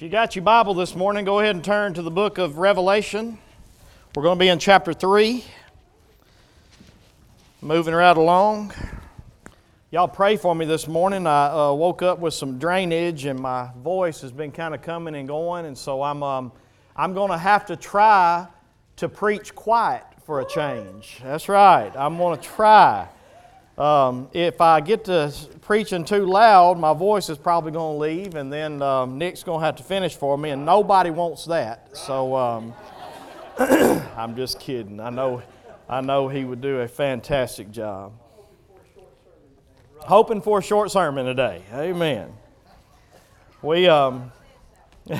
[0.00, 2.56] If you got your Bible this morning, go ahead and turn to the book of
[2.56, 3.38] Revelation.
[4.16, 5.44] We're going to be in chapter 3.
[7.60, 8.72] Moving right along.
[9.90, 11.26] Y'all pray for me this morning.
[11.26, 15.14] I uh, woke up with some drainage and my voice has been kind of coming
[15.16, 16.50] and going, and so I'm, um,
[16.96, 18.46] I'm going to have to try
[18.96, 21.20] to preach quiet for a change.
[21.22, 21.92] That's right.
[21.94, 23.06] I'm going to try.
[23.80, 25.32] Um, if I get to
[25.62, 29.60] preaching too loud, my voice is probably going to leave, and then um, Nick's going
[29.60, 31.96] to have to finish for me, and nobody wants that.
[31.96, 32.74] So um,
[33.58, 35.00] I'm just kidding.
[35.00, 35.42] I know,
[35.88, 38.12] I know he would do a fantastic job.
[40.00, 41.62] Hoping for a short sermon today.
[41.72, 42.34] Amen.
[43.62, 44.30] We um.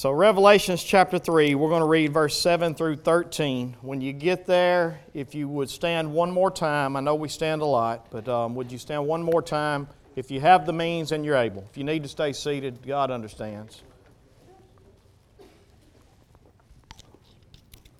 [0.00, 3.76] So, Revelations chapter 3, we're going to read verse 7 through 13.
[3.82, 7.60] When you get there, if you would stand one more time, I know we stand
[7.60, 9.88] a lot, but um, would you stand one more time?
[10.16, 11.66] If you have the means and you're able.
[11.70, 13.82] If you need to stay seated, God understands.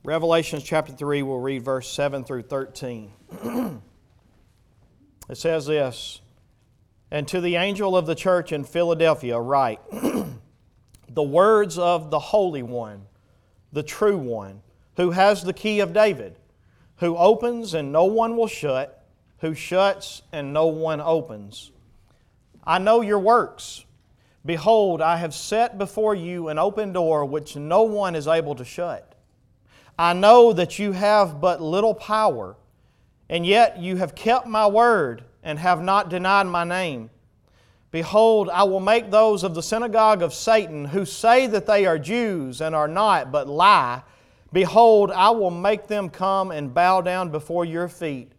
[0.02, 3.12] Revelations chapter 3, we'll read verse 7 through 13.
[5.28, 6.22] it says this
[7.10, 9.80] And to the angel of the church in Philadelphia, write
[11.12, 13.06] the words of the Holy One,
[13.72, 14.62] the true One,
[14.96, 16.36] who has the key of David,
[16.96, 19.04] who opens and no one will shut,
[19.38, 21.72] who shuts and no one opens.
[22.62, 23.84] I know your works.
[24.44, 28.64] Behold, I have set before you an open door which no one is able to
[28.64, 29.14] shut.
[29.98, 32.56] I know that you have but little power,
[33.28, 37.10] and yet you have kept my word and have not denied my name.
[37.90, 41.98] Behold, I will make those of the synagogue of Satan who say that they are
[41.98, 44.02] Jews and are not, but lie.
[44.52, 48.30] Behold, I will make them come and bow down before your feet,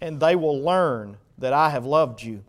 [0.00, 2.44] and they will learn that I have loved you.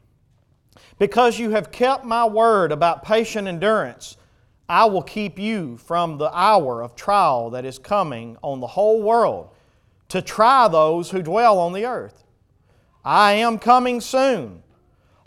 [0.98, 4.18] Because you have kept my word about patient endurance,
[4.68, 9.02] I will keep you from the hour of trial that is coming on the whole
[9.02, 9.50] world
[10.10, 12.24] to try those who dwell on the earth.
[13.04, 14.64] I am coming soon.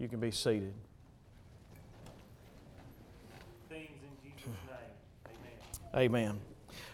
[0.00, 0.72] You can be seated.
[5.94, 6.40] Amen.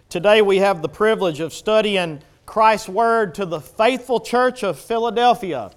[0.08, 5.70] Today we have the privilege of studying Christ's Word to the faithful church of Philadelphia.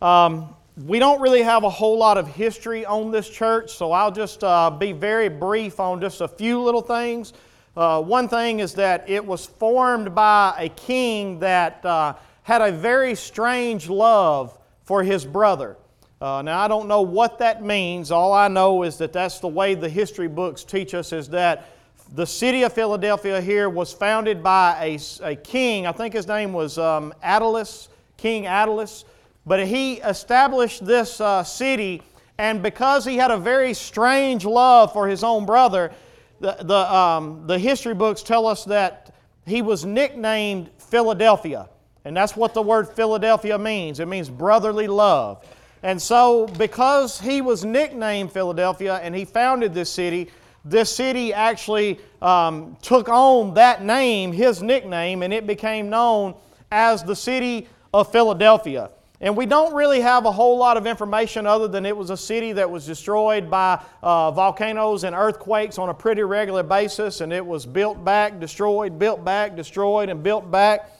[0.00, 4.12] Um, we don't really have a whole lot of history on this church, so I'll
[4.12, 7.32] just uh, be very brief on just a few little things.
[7.76, 12.70] Uh, one thing is that it was formed by a king that uh, had a
[12.70, 15.76] very strange love for his brother.
[16.20, 18.10] Uh, now, I don't know what that means.
[18.10, 21.68] All I know is that that's the way the history books teach us is that
[22.14, 25.86] the city of Philadelphia here was founded by a, a king.
[25.86, 29.04] I think his name was um, Attalus, King Attalus.
[29.46, 32.02] But he established this uh, city,
[32.38, 35.92] and because he had a very strange love for his own brother,
[36.40, 39.14] the, the, um, the history books tell us that
[39.46, 41.68] he was nicknamed Philadelphia.
[42.04, 45.44] And that's what the word Philadelphia means it means brotherly love.
[45.84, 50.30] And so, because he was nicknamed Philadelphia and he founded this city,
[50.64, 56.36] this city actually um, took on that name, his nickname, and it became known
[56.72, 58.92] as the city of Philadelphia.
[59.20, 62.16] And we don't really have a whole lot of information other than it was a
[62.16, 67.30] city that was destroyed by uh, volcanoes and earthquakes on a pretty regular basis, and
[67.30, 70.90] it was built back, destroyed, built back, destroyed, and built back.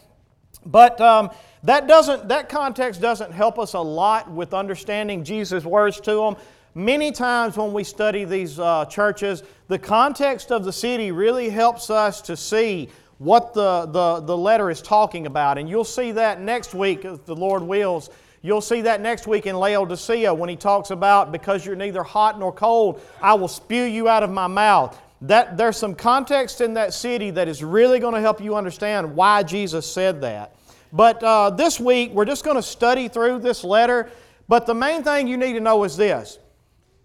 [0.67, 1.31] But um,
[1.65, 6.37] that doesn't that context doesn't help us a lot with understanding Jesus' words to them.
[6.75, 11.89] Many times when we study these uh, churches, the context of the city really helps
[11.89, 12.89] us to see
[13.19, 15.57] what the, the, the letter is talking about.
[15.57, 18.11] And you'll see that next week, if the Lord wills.
[18.43, 22.39] You'll see that next week in Laodicea when he talks about, because you're neither hot
[22.39, 25.01] nor cold, I will spew you out of my mouth.
[25.23, 29.17] That, there's some context in that city that is really going to help you understand
[29.17, 30.55] why Jesus said that.
[30.95, 34.11] But uh, this week, we're just going to study through this letter.
[34.47, 36.39] But the main thing you need to know is this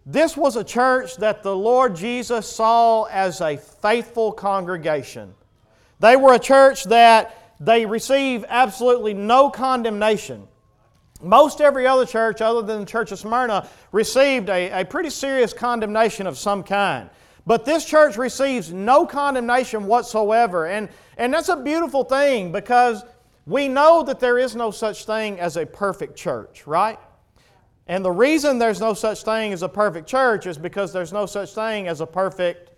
[0.05, 5.33] this was a church that the Lord Jesus saw as a faithful congregation.
[5.99, 10.47] They were a church that they received absolutely no condemnation.
[11.21, 15.51] Most every other church, other than the Church of Smyrna, received a, a pretty serious
[15.51, 17.09] condemnation of some kind.
[17.45, 20.67] But this church receives no condemnation whatsoever.
[20.67, 23.03] And, and that's a beautiful thing because
[23.49, 26.99] we know that there is no such thing as a perfect church, right?
[27.87, 31.25] And the reason there's no such thing as a perfect church is because there's no
[31.25, 32.69] such thing as a perfect.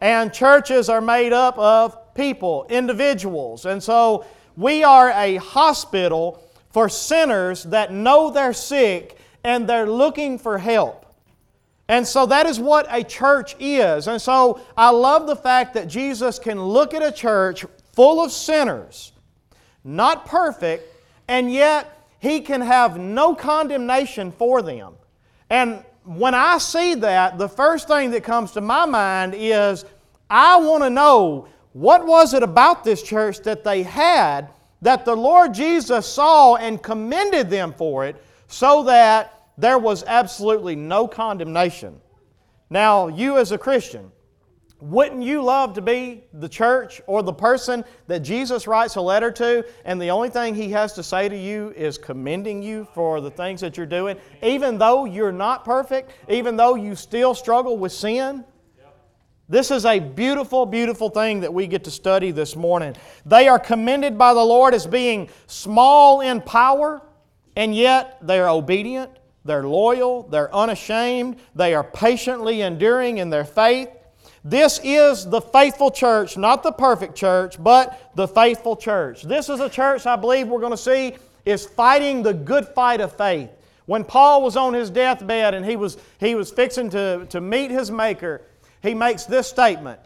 [0.00, 3.66] And churches are made up of people, individuals.
[3.66, 4.24] And so
[4.56, 6.40] we are a hospital
[6.70, 11.06] for sinners that know they're sick and they're looking for help.
[11.88, 14.06] And so that is what a church is.
[14.06, 18.30] And so I love the fact that Jesus can look at a church full of
[18.30, 19.10] sinners,
[19.84, 20.90] not perfect,
[21.28, 24.94] and yet he can have no condemnation for them.
[25.50, 29.84] And when I see that, the first thing that comes to my mind is
[30.28, 34.48] I want to know what was it about this church that they had
[34.80, 40.76] that the Lord Jesus saw and commended them for it so that there was absolutely
[40.76, 42.00] no condemnation.
[42.70, 44.10] Now, you as a Christian,
[44.84, 49.30] wouldn't you love to be the church or the person that Jesus writes a letter
[49.32, 53.22] to, and the only thing he has to say to you is commending you for
[53.22, 57.78] the things that you're doing, even though you're not perfect, even though you still struggle
[57.78, 58.44] with sin?
[59.48, 62.94] This is a beautiful, beautiful thing that we get to study this morning.
[63.24, 67.02] They are commended by the Lord as being small in power,
[67.56, 69.10] and yet they are obedient
[69.44, 73.90] they're loyal, they're unashamed, they are patiently enduring in their faith.
[74.44, 79.22] This is the faithful church, not the perfect church, but the faithful church.
[79.22, 83.00] This is a church I believe we're going to see is fighting the good fight
[83.00, 83.50] of faith.
[83.86, 87.70] When Paul was on his deathbed and he was, he was fixing to, to meet
[87.70, 88.42] his Maker,
[88.82, 89.98] he makes this statement.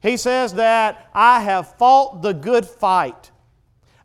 [0.00, 3.30] He says that I have fought the good fight,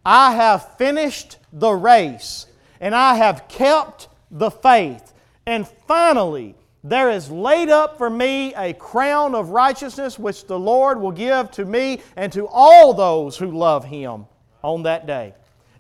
[0.06, 2.45] I have finished the race,
[2.80, 5.13] and I have kept the faith.
[5.45, 6.56] And finally,
[6.89, 11.51] there is laid up for me a crown of righteousness which the Lord will give
[11.51, 14.25] to me and to all those who love Him
[14.63, 15.34] on that day.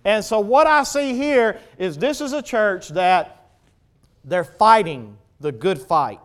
[0.03, 3.49] And so, what I see here is this is a church that
[4.23, 6.19] they're fighting the good fight.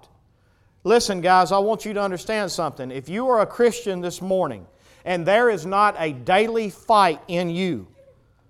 [0.85, 2.91] Listen, guys, I want you to understand something.
[2.91, 4.67] If you are a Christian this morning
[5.05, 7.87] and there is not a daily fight in you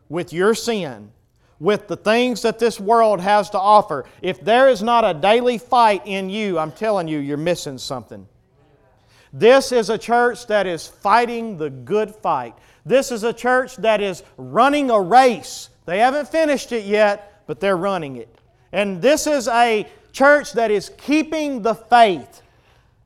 [0.08, 1.12] with your sin,
[1.62, 5.58] with the things that this world has to offer, if there is not a daily
[5.58, 8.26] fight in you, I'm telling you, you're missing something.
[9.32, 12.56] This is a church that is fighting the good fight.
[12.84, 15.70] This is a church that is running a race.
[15.86, 18.40] They haven't finished it yet, but they're running it.
[18.72, 22.41] And this is a church that is keeping the faith.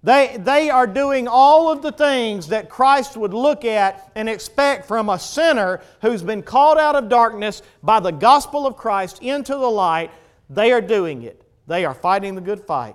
[0.06, 4.86] They, they are doing all of the things that Christ would look at and expect
[4.86, 9.54] from a sinner who's been called out of darkness by the gospel of Christ into
[9.54, 10.12] the light.
[10.48, 11.42] They are doing it.
[11.66, 12.94] They are fighting the good fight.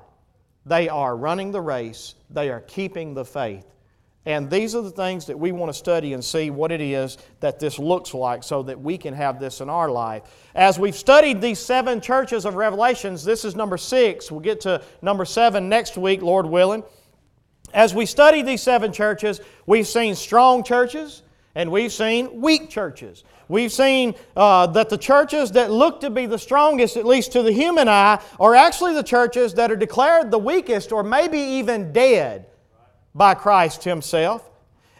[0.65, 2.15] They are running the race.
[2.29, 3.65] They are keeping the faith.
[4.25, 7.17] And these are the things that we want to study and see what it is
[7.41, 10.23] that this looks like so that we can have this in our life.
[10.55, 14.31] As we've studied these seven churches of Revelations, this is number six.
[14.31, 16.85] We'll get to number seven next week, Lord willing.
[17.73, 21.23] As we study these seven churches, we've seen strong churches
[21.55, 23.23] and we've seen weak churches.
[23.47, 27.43] We've seen uh, that the churches that look to be the strongest, at least to
[27.43, 31.91] the human eye, are actually the churches that are declared the weakest or maybe even
[31.91, 32.45] dead
[33.13, 34.49] by Christ Himself.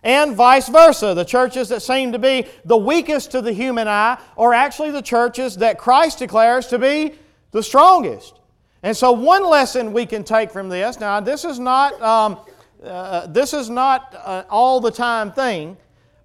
[0.03, 1.13] And vice versa.
[1.13, 5.01] The churches that seem to be the weakest to the human eye are actually the
[5.01, 7.13] churches that Christ declares to be
[7.51, 8.39] the strongest.
[8.83, 12.01] And so, one lesson we can take from this now, this is not.
[12.01, 12.39] Um,
[12.83, 15.77] uh, this is not an all the time thing.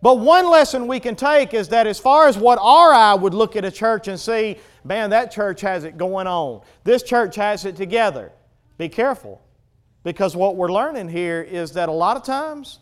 [0.02, 3.34] But one lesson we can take is that as far as what our eye would
[3.34, 6.60] look at a church and see, man, that church has it going on.
[6.84, 8.30] This church has it together.
[8.78, 9.40] Be careful.
[10.04, 12.78] Because what we're learning here is that a lot of times,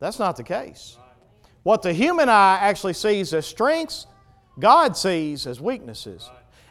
[0.00, 0.96] that's not the case.
[1.62, 4.06] What the human eye actually sees as strengths,
[4.58, 6.28] God sees as weaknesses.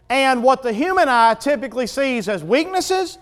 [0.09, 3.17] And what the human eye typically sees as weaknesses,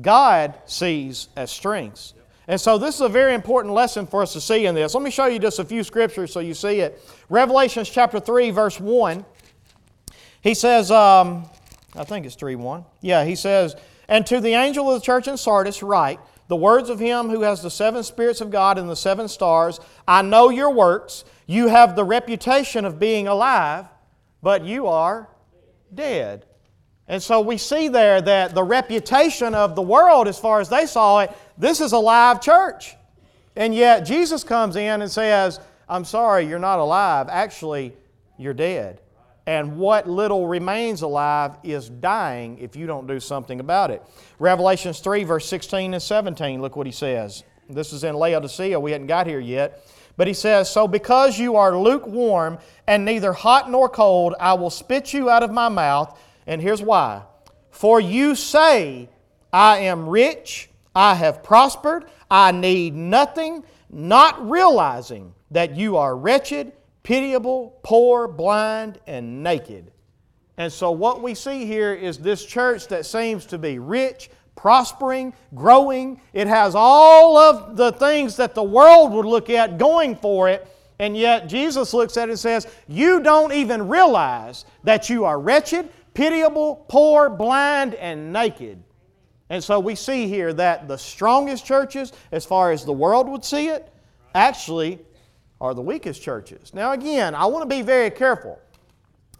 [0.00, 2.14] God sees as strengths.
[2.46, 4.94] And so this is a very important lesson for us to see in this.
[4.94, 7.00] Let me show you just a few scriptures so you see it.
[7.30, 9.24] Revelations chapter 3, verse 1.
[10.42, 11.48] He says, um,
[11.96, 12.84] I think it's 3 1.
[13.00, 13.76] Yeah, he says,
[14.08, 17.40] And to the angel of the church in Sardis write, the words of him who
[17.40, 21.24] has the seven spirits of God and the seven stars I know your works.
[21.46, 23.86] You have the reputation of being alive,
[24.42, 25.28] but you are
[25.94, 26.46] dead.
[27.06, 30.86] And so we see there that the reputation of the world, as far as they
[30.86, 32.96] saw it, this is a live church.
[33.56, 37.28] And yet Jesus comes in and says, I'm sorry, you're not alive.
[37.30, 37.94] Actually,
[38.36, 39.00] you're dead.
[39.46, 44.02] and what little remains alive is dying if you don't do something about it.
[44.38, 47.44] Revelations 3, verse 16 and 17, look what he says.
[47.68, 49.86] This is in Laodicea, we hadn't got here yet.
[50.16, 54.70] But he says, So because you are lukewarm and neither hot nor cold, I will
[54.70, 56.18] spit you out of my mouth.
[56.46, 57.22] And here's why.
[57.70, 59.08] For you say,
[59.52, 66.72] I am rich, I have prospered, I need nothing, not realizing that you are wretched
[67.04, 69.92] pitiable, poor, blind, and naked.
[70.56, 75.32] And so, what we see here is this church that seems to be rich, prospering,
[75.54, 76.20] growing.
[76.32, 80.66] It has all of the things that the world would look at going for it.
[80.98, 85.40] And yet, Jesus looks at it and says, You don't even realize that you are
[85.40, 88.82] wretched, pitiable, poor, blind, and naked.
[89.50, 93.44] And so, we see here that the strongest churches, as far as the world would
[93.44, 93.92] see it,
[94.34, 94.98] actually
[95.60, 96.72] are the weakest churches.
[96.74, 98.58] Now, again, I want to be very careful.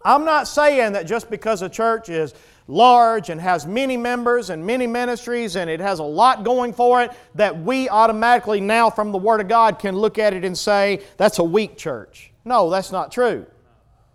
[0.05, 2.35] I'm not saying that just because a church is
[2.67, 7.03] large and has many members and many ministries and it has a lot going for
[7.03, 10.57] it, that we automatically now from the Word of God can look at it and
[10.57, 12.33] say, that's a weak church.
[12.45, 13.47] No, that's not true.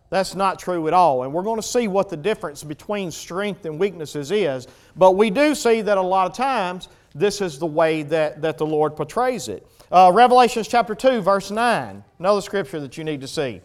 [0.10, 1.24] That's not true at all.
[1.24, 4.68] And we're going to see what the difference between strength and weaknesses is.
[4.96, 8.58] But we do see that a lot of times this is the way that, that
[8.58, 9.68] the Lord portrays it.
[9.92, 12.04] Uh, Revelations chapter 2, verse 9.
[12.20, 13.62] Another scripture that you need to see.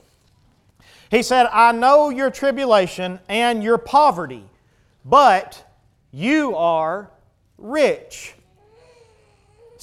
[1.10, 4.44] He said, I know your tribulation and your poverty,
[5.04, 5.62] but
[6.10, 7.10] you are
[7.58, 8.34] rich.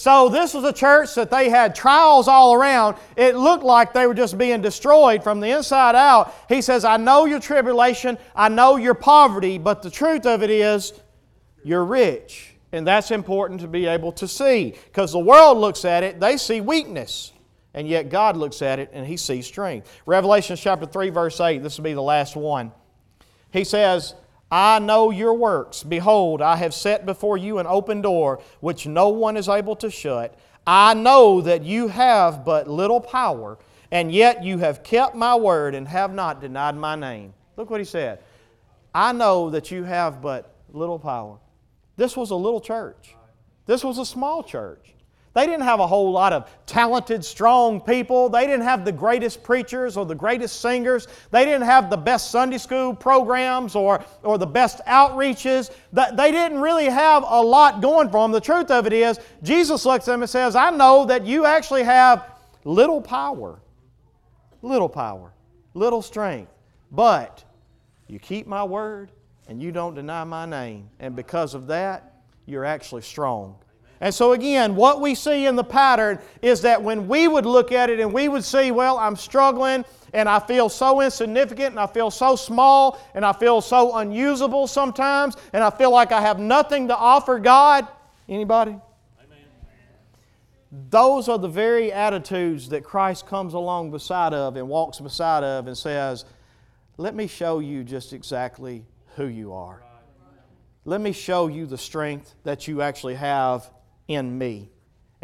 [0.01, 2.97] So, this was a church that they had trials all around.
[3.15, 6.33] It looked like they were just being destroyed from the inside out.
[6.49, 10.49] He says, I know your tribulation, I know your poverty, but the truth of it
[10.49, 10.93] is,
[11.63, 12.55] you're rich.
[12.71, 16.35] And that's important to be able to see because the world looks at it, they
[16.37, 17.31] see weakness.
[17.75, 19.87] And yet God looks at it and he sees strength.
[20.07, 22.71] Revelation chapter 3, verse 8, this will be the last one.
[23.53, 24.15] He says,
[24.51, 25.81] I know your works.
[25.81, 29.89] Behold, I have set before you an open door which no one is able to
[29.89, 30.37] shut.
[30.67, 33.57] I know that you have but little power,
[33.91, 37.33] and yet you have kept my word and have not denied my name.
[37.55, 38.19] Look what he said.
[38.93, 41.37] I know that you have but little power.
[41.95, 43.15] This was a little church.
[43.65, 44.93] This was a small church.
[45.33, 48.27] They didn't have a whole lot of talented, strong people.
[48.27, 51.07] They didn't have the greatest preachers or the greatest singers.
[51.31, 55.71] They didn't have the best Sunday school programs or, or the best outreaches.
[55.93, 58.33] They didn't really have a lot going for them.
[58.33, 61.45] The truth of it is, Jesus looks at them and says, I know that you
[61.45, 62.29] actually have
[62.65, 63.61] little power,
[64.61, 65.31] little power,
[65.73, 66.51] little strength,
[66.91, 67.45] but
[68.07, 69.11] you keep my word
[69.47, 70.89] and you don't deny my name.
[70.99, 73.55] And because of that, you're actually strong.
[74.01, 77.71] And so, again, what we see in the pattern is that when we would look
[77.71, 81.79] at it and we would see, well, I'm struggling and I feel so insignificant and
[81.79, 86.19] I feel so small and I feel so unusable sometimes and I feel like I
[86.19, 87.87] have nothing to offer God.
[88.27, 88.71] Anybody?
[88.71, 89.45] Amen.
[90.89, 95.67] Those are the very attitudes that Christ comes along beside of and walks beside of
[95.67, 96.25] and says,
[96.97, 98.83] Let me show you just exactly
[99.15, 99.83] who you are.
[100.85, 103.69] Let me show you the strength that you actually have
[104.13, 104.71] in me.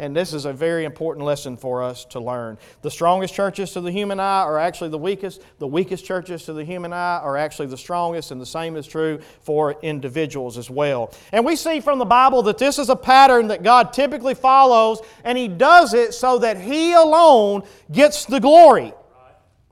[0.00, 2.56] And this is a very important lesson for us to learn.
[2.82, 5.42] The strongest churches to the human eye are actually the weakest.
[5.58, 8.86] The weakest churches to the human eye are actually the strongest, and the same is
[8.86, 11.12] true for individuals as well.
[11.32, 15.00] And we see from the Bible that this is a pattern that God typically follows,
[15.24, 18.92] and He does it so that He alone gets the glory.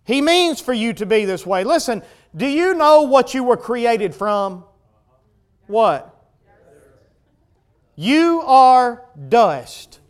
[0.02, 1.62] He means for you to be this way.
[1.62, 2.02] Listen,
[2.34, 4.64] do you know what you were created from?
[5.68, 6.15] What?
[7.96, 10.00] You are dust.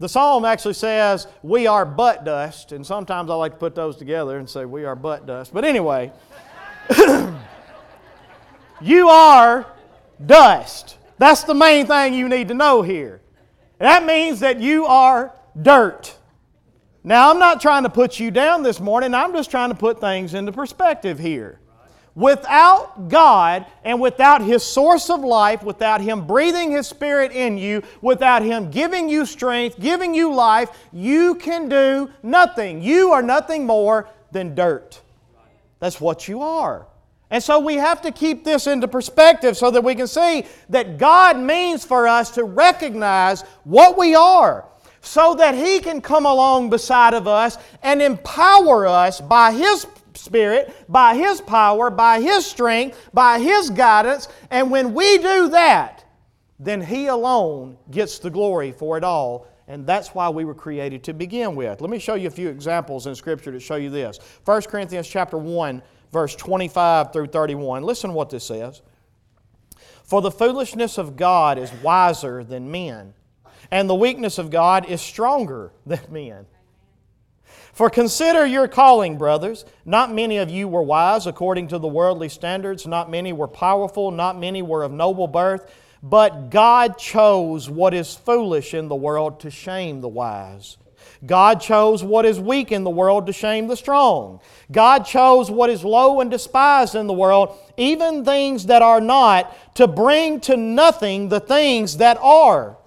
[0.00, 3.96] The psalm actually says, We are but dust, and sometimes I like to put those
[3.96, 5.54] together and say, We are but dust.
[5.54, 6.10] But anyway,
[8.80, 9.66] you are
[10.24, 10.96] dust.
[11.18, 13.20] That's the main thing you need to know here.
[13.78, 16.16] That means that you are dirt.
[17.04, 20.00] Now, I'm not trying to put you down this morning, I'm just trying to put
[20.00, 21.59] things into perspective here.
[22.14, 27.82] Without God and without His source of life, without Him breathing His Spirit in you,
[28.02, 32.82] without Him giving you strength, giving you life, you can do nothing.
[32.82, 35.00] You are nothing more than dirt.
[35.78, 36.86] That's what you are.
[37.30, 40.98] And so we have to keep this into perspective so that we can see that
[40.98, 44.64] God means for us to recognize what we are
[45.00, 49.86] so that He can come along beside of us and empower us by His
[50.20, 54.28] Spirit, by His power, by His strength, by His guidance.
[54.50, 56.04] And when we do that,
[56.58, 59.46] then He alone gets the glory for it all.
[59.66, 61.80] And that's why we were created to begin with.
[61.80, 64.18] Let me show you a few examples in Scripture to show you this.
[64.44, 65.80] 1 Corinthians chapter 1,
[66.12, 67.84] verse 25 through 31.
[67.84, 68.82] Listen to what this says.
[70.02, 73.14] For the foolishness of God is wiser than men,
[73.70, 76.46] and the weakness of God is stronger than men.
[77.72, 79.64] For consider your calling, brothers.
[79.84, 84.10] Not many of you were wise according to the worldly standards, not many were powerful,
[84.10, 85.72] not many were of noble birth.
[86.02, 90.78] But God chose what is foolish in the world to shame the wise.
[91.24, 94.40] God chose what is weak in the world to shame the strong.
[94.72, 99.54] God chose what is low and despised in the world, even things that are not,
[99.76, 102.78] to bring to nothing the things that are.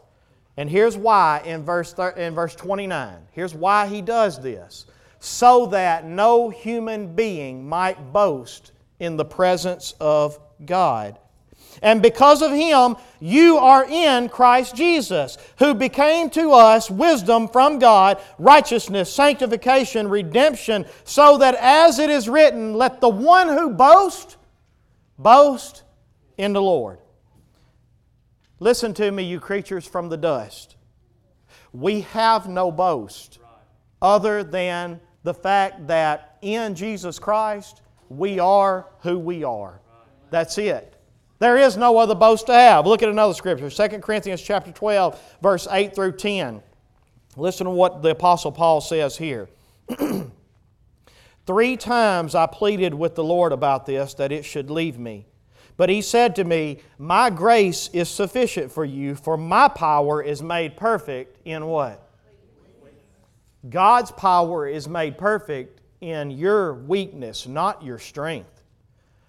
[0.57, 3.15] And here's why in verse, in verse 29.
[3.31, 4.86] Here's why he does this
[5.19, 11.17] so that no human being might boast in the presence of God.
[11.81, 17.79] And because of him, you are in Christ Jesus, who became to us wisdom from
[17.79, 24.36] God, righteousness, sanctification, redemption, so that as it is written, let the one who boast,
[25.17, 25.83] boast
[26.38, 27.00] in the Lord.
[28.63, 30.77] Listen to me, you creatures from the dust.
[31.74, 33.39] We have no boast
[34.01, 39.82] other than the fact that in Jesus Christ we are who we are.
[40.29, 40.96] That's it.
[41.39, 42.88] There is no other boast to have.
[42.88, 46.63] Look at another scripture, 2 Corinthians chapter 12, verse 8 through 10.
[47.36, 49.50] Listen to what the Apostle Paul says here.
[51.46, 55.25] Three times I pleaded with the Lord about this, that it should leave me.
[55.75, 60.42] But he said to me, My grace is sufficient for you, for my power is
[60.42, 62.00] made perfect in what?
[63.70, 68.62] God's power is made perfect in your weakness, not your strength.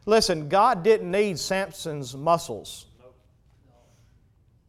[0.07, 2.87] Listen, God didn't need Samson's muscles.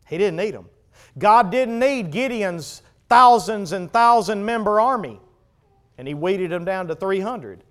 [0.07, 0.69] He didn't need them.
[1.17, 5.19] God didn't need Gideon's thousands and thousand member army,
[5.97, 7.63] and he weeded them down to 300.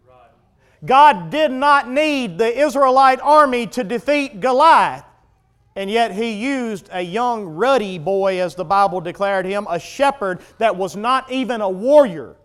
[0.85, 5.05] God did not need the Israelite army to defeat Goliath,
[5.77, 10.41] and yet he used a young, ruddy boy, as the Bible declared him, a shepherd
[10.59, 12.37] that was not even a warrior,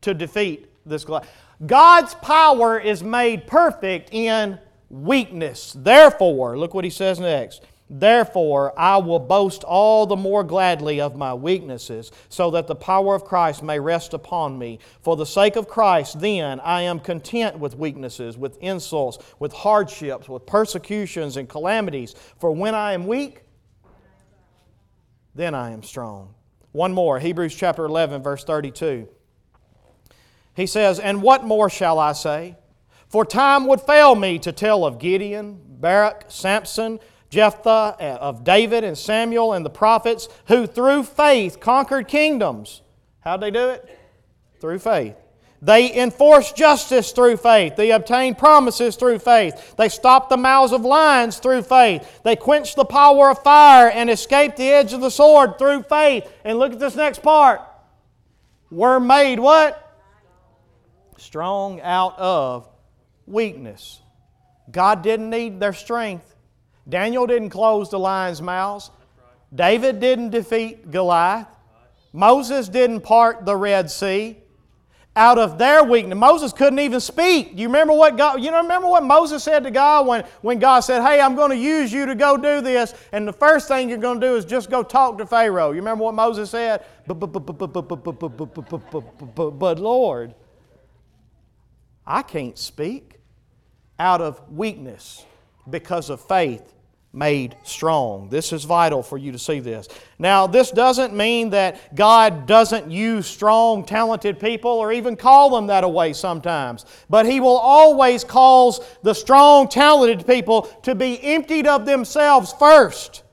[0.00, 1.28] to defeat this Goliath.
[1.66, 4.58] God's power is made perfect in
[4.90, 5.74] weakness.
[5.76, 7.62] Therefore, look what he says next.
[7.90, 13.14] Therefore, I will boast all the more gladly of my weaknesses, so that the power
[13.14, 14.78] of Christ may rest upon me.
[15.00, 20.28] For the sake of Christ, then, I am content with weaknesses, with insults, with hardships,
[20.28, 22.14] with persecutions and calamities.
[22.38, 23.42] For when I am weak,
[25.34, 26.34] then I am strong.
[26.72, 29.08] One more Hebrews chapter 11, verse 32.
[30.54, 32.56] He says, And what more shall I say?
[33.08, 38.84] For time would fail me to tell of Gideon, Barak, Samson, Jephthah, uh, of David
[38.84, 42.82] and Samuel and the prophets, who through faith conquered kingdoms.
[43.20, 43.98] How'd they do it?
[44.60, 45.16] Through faith.
[45.60, 47.74] They enforced justice through faith.
[47.74, 49.74] They obtained promises through faith.
[49.76, 52.22] They stopped the mouths of lions through faith.
[52.22, 56.32] They quenched the power of fire and escaped the edge of the sword through faith.
[56.44, 57.60] And look at this next part.
[58.70, 59.84] Were made what?
[61.18, 62.68] strong out of
[63.26, 64.00] weakness.
[64.70, 66.34] God didn't need their strength.
[66.88, 68.90] Daniel didn't close the lions' mouths.
[69.54, 71.48] David didn't defeat Goliath.
[72.12, 74.38] Moses didn't part the Red Sea.
[75.16, 77.50] Out of their weakness, Moses couldn't even speak.
[77.58, 78.40] You remember what God?
[78.40, 81.56] You remember what Moses said to God when, when God said, "Hey, I'm going to
[81.56, 84.44] use you to go do this," and the first thing you're going to do is
[84.44, 85.70] just go talk to Pharaoh.
[85.70, 86.84] You remember what Moses said?
[87.06, 87.20] But
[89.80, 90.34] Lord,
[92.06, 93.18] I can't speak
[93.98, 95.24] out of weakness
[95.68, 96.74] because of faith
[97.18, 98.28] made strong.
[98.28, 99.88] This is vital for you to see this.
[100.18, 105.66] Now, this doesn't mean that God doesn't use strong, talented people or even call them
[105.66, 106.86] that away sometimes.
[107.10, 113.24] But He will always cause the strong, talented people to be emptied of themselves first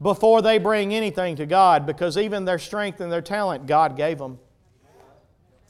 [0.00, 4.18] before they bring anything to God because even their strength and their talent, God gave
[4.18, 4.38] them.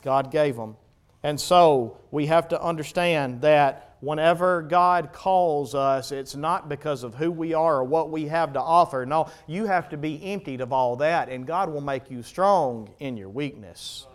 [0.03, 0.77] God gave them.
[1.23, 7.15] And so we have to understand that whenever God calls us, it's not because of
[7.15, 9.07] who we are or what we have to offer.
[9.07, 12.91] No, you have to be emptied of all that, and God will make you strong
[12.99, 14.07] in your weakness.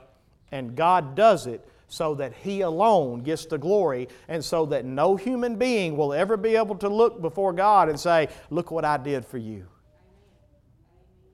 [0.51, 5.15] And God does it so that He alone gets the glory, and so that no
[5.15, 8.97] human being will ever be able to look before God and say, Look what I
[8.97, 9.67] did for you.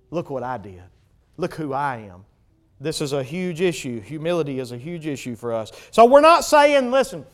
[0.10, 0.84] Look what I did.
[1.38, 2.26] Look who I am.
[2.82, 4.02] This is a huge issue.
[4.02, 5.72] Humility is a huge issue for us.
[5.92, 7.26] So we're not saying, listen,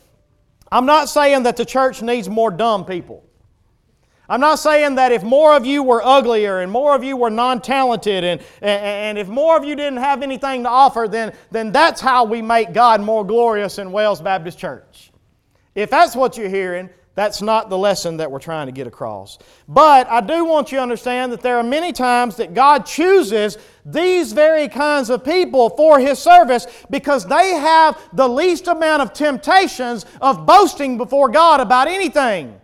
[0.70, 3.24] I'm not saying that the church needs more dumb people.
[4.30, 7.30] I'm not saying that if more of you were uglier and more of you were
[7.30, 11.72] non talented and, and, if more of you didn't have anything to offer, then, then
[11.72, 15.12] that's how we make God more glorious in Wales Baptist Church.
[15.74, 19.38] If that's what you're hearing, that's not the lesson that we're trying to get across.
[19.66, 23.58] But I do want you to understand that there are many times that God chooses
[23.84, 29.12] these very kinds of people for His service because they have the least amount of
[29.12, 32.60] temptations of boasting before God about anything.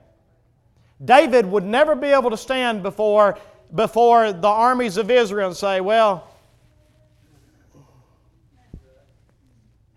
[1.05, 3.37] David would never be able to stand before,
[3.75, 6.29] before the armies of Israel and say, Well,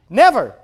[0.10, 0.56] never.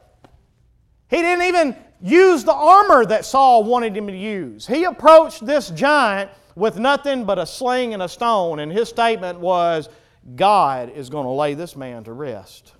[1.11, 4.67] He didn't even use the armor that Saul wanted him to use.
[4.67, 9.39] He approached this giant with nothing but a sling and a stone, and his statement
[9.39, 9.89] was,
[10.35, 12.73] God is going to lay this man to rest.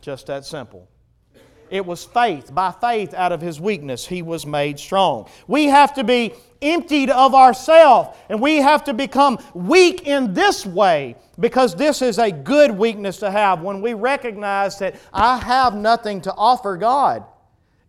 [0.00, 0.88] Just that simple.
[1.68, 2.54] It was faith.
[2.54, 5.28] By faith, out of his weakness, he was made strong.
[5.48, 10.64] We have to be emptied of ourselves and we have to become weak in this
[10.64, 15.74] way because this is a good weakness to have when we recognize that I have
[15.74, 17.24] nothing to offer God.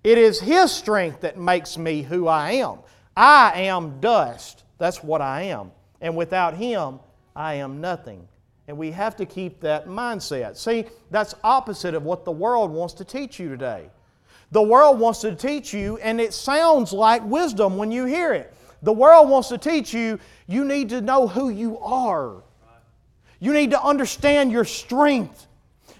[0.07, 2.77] It is His strength that makes me who I am.
[3.17, 4.63] I am dust.
[4.77, 5.73] That's what I am.
[5.99, 7.01] And without Him,
[7.35, 8.25] I am nothing.
[8.69, 10.55] And we have to keep that mindset.
[10.55, 13.89] See, that's opposite of what the world wants to teach you today.
[14.51, 18.53] The world wants to teach you, and it sounds like wisdom when you hear it.
[18.83, 22.43] The world wants to teach you, you need to know who you are.
[23.41, 25.46] You need to understand your strength.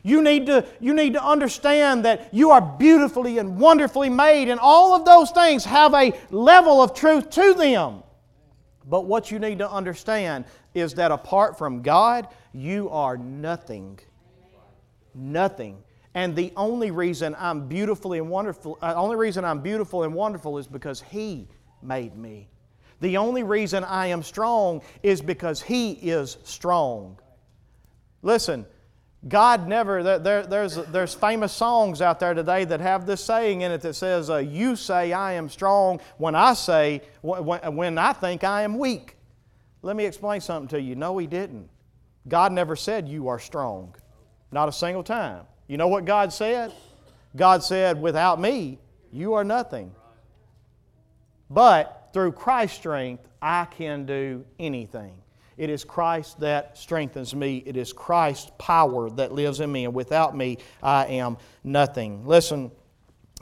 [0.07, 4.57] You need, to, you need to understand that you are beautifully and wonderfully made, and
[4.57, 8.03] all of those things have a level of truth to them.
[8.85, 13.99] But what you need to understand is that apart from God, you are nothing.
[15.13, 15.83] Nothing.
[16.13, 20.57] And the only reason I'm beautifully and wonderful, uh, only reason I'm beautiful and wonderful
[20.57, 21.49] is because He
[21.81, 22.47] made me.
[23.01, 27.19] The only reason I am strong is because He is strong.
[28.21, 28.65] Listen,
[29.27, 33.71] God never, there, there's, there's famous songs out there today that have this saying in
[33.71, 38.13] it that says, uh, You say I am strong when I say, when, when I
[38.13, 39.17] think I am weak.
[39.81, 40.95] Let me explain something to you.
[40.95, 41.69] No, He didn't.
[42.27, 43.95] God never said you are strong,
[44.51, 45.45] not a single time.
[45.67, 46.73] You know what God said?
[47.35, 48.79] God said, Without me,
[49.11, 49.93] you are nothing.
[51.49, 55.13] But through Christ's strength, I can do anything.
[55.57, 57.63] It is Christ that strengthens me.
[57.65, 59.85] It is Christ's power that lives in me.
[59.85, 62.25] And without me, I am nothing.
[62.27, 62.71] Listen,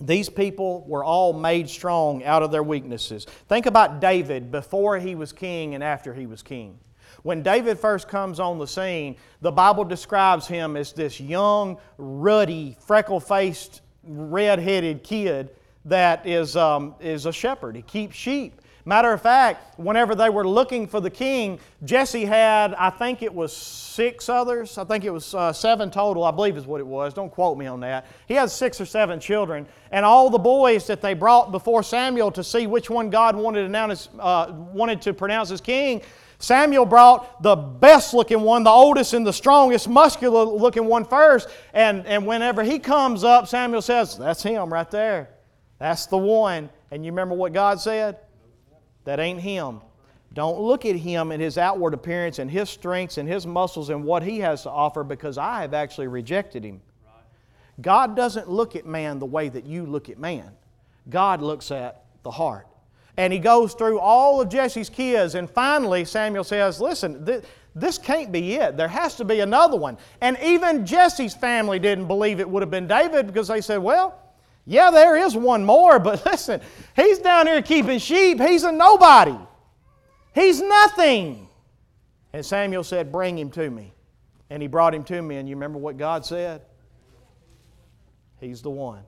[0.02, 3.26] these people were all made strong out of their weaknesses.
[3.48, 6.80] Think about David before he was king and after he was king.
[7.24, 12.78] When David first comes on the scene, the Bible describes him as this young, ruddy,
[12.80, 15.50] freckle faced, red headed kid
[15.86, 17.76] that is, um, is a shepherd.
[17.76, 18.62] He keeps sheep.
[18.88, 23.34] Matter of fact, whenever they were looking for the king, Jesse had, I think it
[23.34, 24.78] was six others.
[24.78, 27.12] I think it was uh, seven total, I believe is what it was.
[27.12, 28.06] Don't quote me on that.
[28.28, 29.66] He had six or seven children.
[29.90, 33.62] And all the boys that they brought before Samuel to see which one God wanted
[33.62, 36.04] to, announce, uh, wanted to pronounce as king,
[36.38, 41.50] Samuel brought the best looking one, the oldest and the strongest, muscular looking one first.
[41.74, 45.30] And, and whenever he comes up, Samuel says, That's him right there.
[45.80, 46.70] That's the one.
[46.92, 48.20] And you remember what God said?
[49.06, 49.82] That ain't him.
[50.34, 54.04] Don't look at him and his outward appearance and his strengths and his muscles and
[54.04, 56.82] what he has to offer because I have actually rejected him.
[57.82, 60.52] God doesn't look at man the way that you look at man.
[61.10, 62.68] God looks at the heart.
[63.18, 67.98] And he goes through all of Jesse's kids, and finally Samuel says, Listen, th- this
[67.98, 68.76] can't be it.
[68.76, 69.98] There has to be another one.
[70.22, 74.20] And even Jesse's family didn't believe it would have been David because they said, Well,
[74.66, 76.62] yeah, there is one more, but listen,
[76.96, 78.40] he's down here keeping sheep.
[78.40, 79.38] He's a nobody.
[80.34, 81.48] He's nothing.
[82.34, 83.94] And Samuel said, Bring him to me.
[84.50, 86.62] And he brought him to me, and you remember what God said?
[88.40, 89.04] He's the one.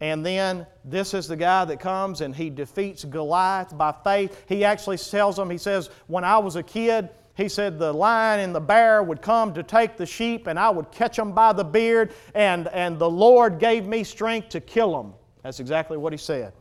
[0.00, 4.46] And then this is the guy that comes and he defeats Goliath by faith.
[4.48, 8.40] He actually tells him, he says, When I was a kid, he said the lion
[8.40, 11.52] and the bear would come to take the sheep, and I would catch them by
[11.52, 15.14] the beard, and, and the Lord gave me strength to kill them.
[15.42, 16.52] That's exactly what he said.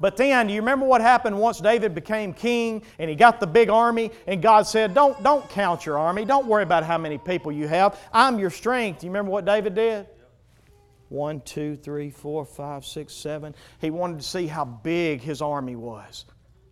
[0.00, 3.46] But then, do you remember what happened once David became king and he got the
[3.46, 4.10] big army?
[4.26, 6.24] And God said, don't, don't count your army.
[6.24, 8.00] Don't worry about how many people you have.
[8.10, 9.00] I'm your strength.
[9.00, 10.06] Do you remember what David did?
[11.10, 13.54] One, two, three, four, five, six, seven.
[13.78, 16.24] He wanted to see how big his army was.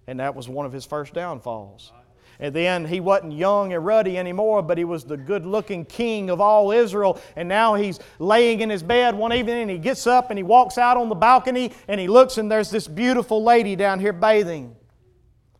[0.06, 1.92] And that was one of his first downfalls.
[2.40, 6.30] And then he wasn't young and ruddy anymore, but he was the good looking king
[6.30, 7.20] of all Israel.
[7.34, 10.44] And now he's laying in his bed one evening and he gets up and he
[10.44, 14.12] walks out on the balcony and he looks and there's this beautiful lady down here
[14.12, 14.76] bathing.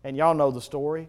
[0.05, 1.09] And y'all know the story.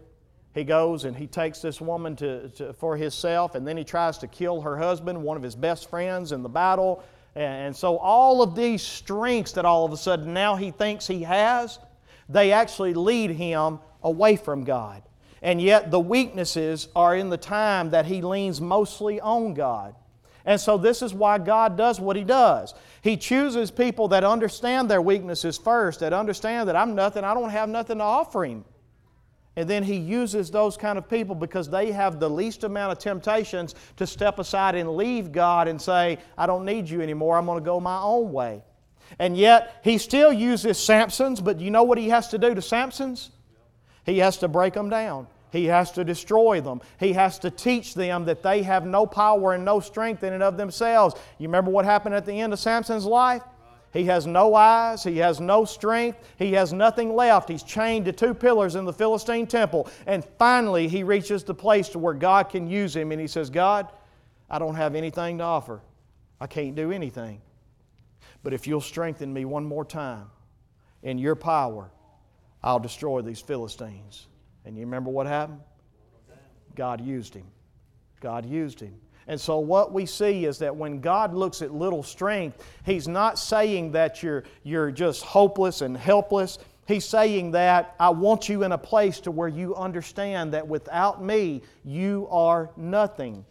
[0.52, 4.18] He goes and he takes this woman to, to, for himself, and then he tries
[4.18, 7.04] to kill her husband, one of his best friends, in the battle.
[7.36, 11.06] And, and so, all of these strengths that all of a sudden now he thinks
[11.06, 11.78] he has,
[12.28, 15.02] they actually lead him away from God.
[15.42, 19.94] And yet, the weaknesses are in the time that he leans mostly on God.
[20.44, 22.74] And so, this is why God does what He does.
[23.02, 27.50] He chooses people that understand their weaknesses first, that understand that I'm nothing, I don't
[27.50, 28.64] have nothing to offer Him.
[29.56, 32.98] And then he uses those kind of people because they have the least amount of
[32.98, 37.46] temptations to step aside and leave God and say, I don't need you anymore, I'm
[37.46, 38.62] going to go my own way.
[39.18, 42.54] And yet, he still uses Samson's, but do you know what he has to do
[42.54, 43.30] to Samson's?
[44.04, 45.26] He has to break them down.
[45.52, 46.80] He has to destroy them.
[46.98, 50.42] He has to teach them that they have no power and no strength in and
[50.42, 51.14] of themselves.
[51.38, 53.42] You remember what happened at the end of Samson's life?
[53.92, 57.48] He has no eyes, he has no strength, he has nothing left.
[57.48, 59.90] He's chained to two pillars in the Philistine temple.
[60.06, 63.50] And finally, he reaches the place to where God can use him and he says,
[63.50, 63.88] God,
[64.48, 65.80] I don't have anything to offer.
[66.40, 67.40] I can't do anything.
[68.44, 70.30] But if you'll strengthen me one more time
[71.02, 71.90] in your power,
[72.62, 74.26] I'll destroy these Philistines.
[74.64, 75.60] And you remember what happened?
[76.74, 77.46] God used him.
[78.20, 78.94] God used him.
[79.26, 83.38] And so, what we see is that when God looks at little strength, He's not
[83.38, 86.58] saying that you're, you're just hopeless and helpless.
[86.86, 91.22] He's saying that I want you in a place to where you understand that without
[91.22, 93.44] me, you are nothing.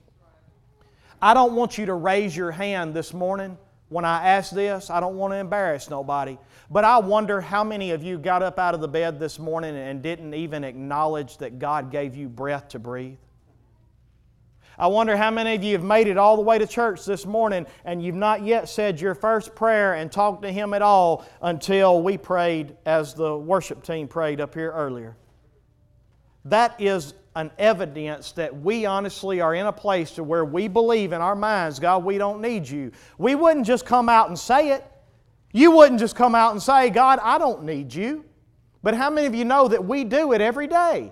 [1.21, 3.57] I don't want you to raise your hand this morning
[3.89, 4.89] when I ask this.
[4.89, 6.37] I don't want to embarrass nobody.
[6.69, 9.75] But I wonder how many of you got up out of the bed this morning
[9.75, 13.17] and didn't even acknowledge that God gave you breath to breathe.
[14.77, 17.25] I wonder how many of you have made it all the way to church this
[17.25, 21.25] morning and you've not yet said your first prayer and talked to Him at all
[21.41, 25.17] until we prayed as the worship team prayed up here earlier.
[26.45, 31.13] That is an evidence that we honestly are in a place to where we believe
[31.13, 32.91] in our minds, God, we don't need you.
[33.17, 34.85] We wouldn't just come out and say it.
[35.51, 38.25] You wouldn't just come out and say, God, I don't need you.
[38.81, 41.11] But how many of you know that we do it every day?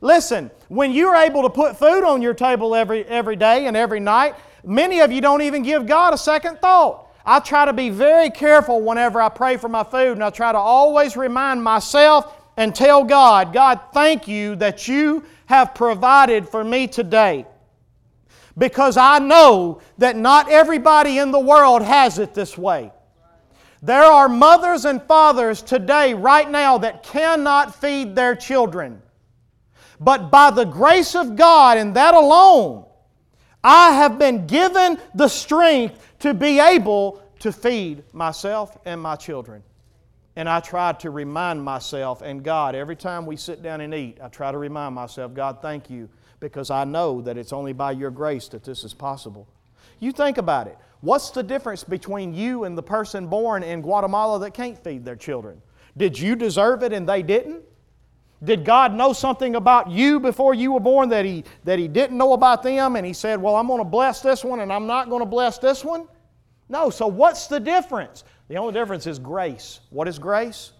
[0.00, 4.00] Listen, when you're able to put food on your table every, every day and every
[4.00, 7.10] night, many of you don't even give God a second thought.
[7.24, 10.52] I try to be very careful whenever I pray for my food, and I try
[10.52, 16.64] to always remind myself and tell God, God, thank you that you have provided for
[16.64, 17.46] me today.
[18.56, 22.92] Because I know that not everybody in the world has it this way.
[23.82, 29.02] There are mothers and fathers today, right now, that cannot feed their children.
[30.00, 32.86] But by the grace of God and that alone,
[33.62, 39.62] I have been given the strength to be able to feed myself and my children.
[40.36, 44.18] And I try to remind myself and God, every time we sit down and eat,
[44.22, 46.08] I try to remind myself, God, thank you,
[46.40, 49.46] because I know that it's only by your grace that this is possible.
[50.00, 50.76] You think about it.
[51.00, 55.16] What's the difference between you and the person born in Guatemala that can't feed their
[55.16, 55.62] children?
[55.96, 57.62] Did you deserve it and they didn't?
[58.42, 62.18] Did God know something about you before you were born that he, that he didn't
[62.18, 64.86] know about them and He said, Well, I'm going to bless this one and I'm
[64.86, 66.06] not going to bless this one?
[66.68, 68.24] No, so what's the difference?
[68.48, 69.80] The only difference is grace.
[69.90, 70.72] What is grace?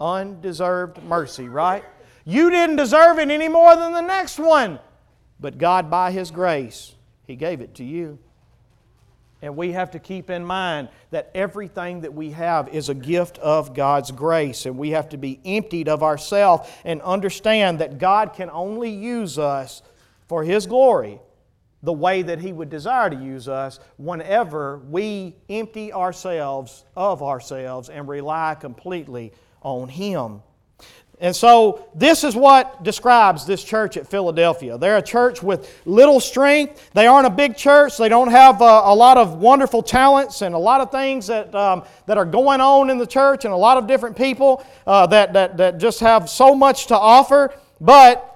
[0.00, 1.84] Undeserved mercy, right?
[2.24, 4.78] You didn't deserve it any more than the next one,
[5.38, 6.94] but God, by His grace,
[7.26, 8.18] He gave it to you.
[9.42, 13.38] And we have to keep in mind that everything that we have is a gift
[13.38, 14.66] of God's grace.
[14.66, 19.38] And we have to be emptied of ourselves and understand that God can only use
[19.38, 19.80] us
[20.28, 21.20] for His glory
[21.82, 27.88] the way that He would desire to use us whenever we empty ourselves of ourselves
[27.88, 30.42] and rely completely on Him.
[31.22, 34.78] And so, this is what describes this church at Philadelphia.
[34.78, 36.90] They're a church with little strength.
[36.94, 37.98] They aren't a big church.
[37.98, 41.26] They don't have a, uh, a lot of wonderful talents and a lot of things
[41.26, 44.64] that, um, that are going on in the church and a lot of different people
[44.86, 47.52] uh, that, that, that just have so much to offer.
[47.82, 48.26] But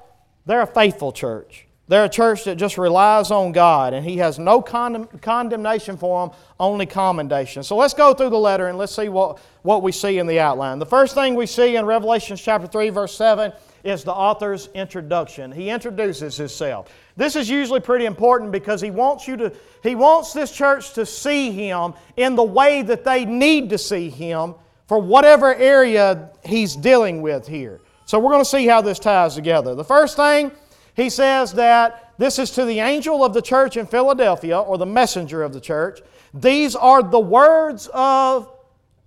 [0.45, 1.64] they're a faithful church.
[1.87, 6.27] They're a church that just relies on God, and He has no condemn, condemnation for
[6.27, 7.63] them, only commendation.
[7.63, 10.41] So let's go through the letter and let's see what, what we see in the
[10.41, 10.79] outline.
[10.79, 13.53] The first thing we see in Revelation chapter 3, verse 7,
[13.85, 15.53] is the author's introduction.
[15.53, 16.91] He introduces himself.
[17.17, 21.05] This is usually pretty important because he wants you to he wants this church to
[21.05, 24.55] see him in the way that they need to see him
[24.89, 27.81] for whatever area he's dealing with here.
[28.07, 29.75] So we're going to see how this ties together.
[29.75, 30.51] The first thing
[30.95, 34.87] he says that this is to the angel of the church in Philadelphia, or the
[34.87, 36.01] messenger of the church.
[36.33, 38.51] These are the words of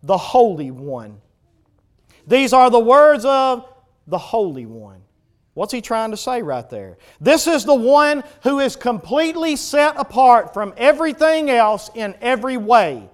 [0.04, 1.21] the Holy One.
[2.28, 3.71] These are the words of
[4.08, 5.02] the Holy One.
[5.54, 6.97] What's he trying to say right there?
[7.19, 13.10] This is the one who is completely set apart from everything else in every way.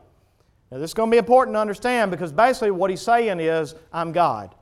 [0.69, 3.75] Now, this is going to be important to understand because basically what he's saying is,
[3.93, 4.53] I'm God.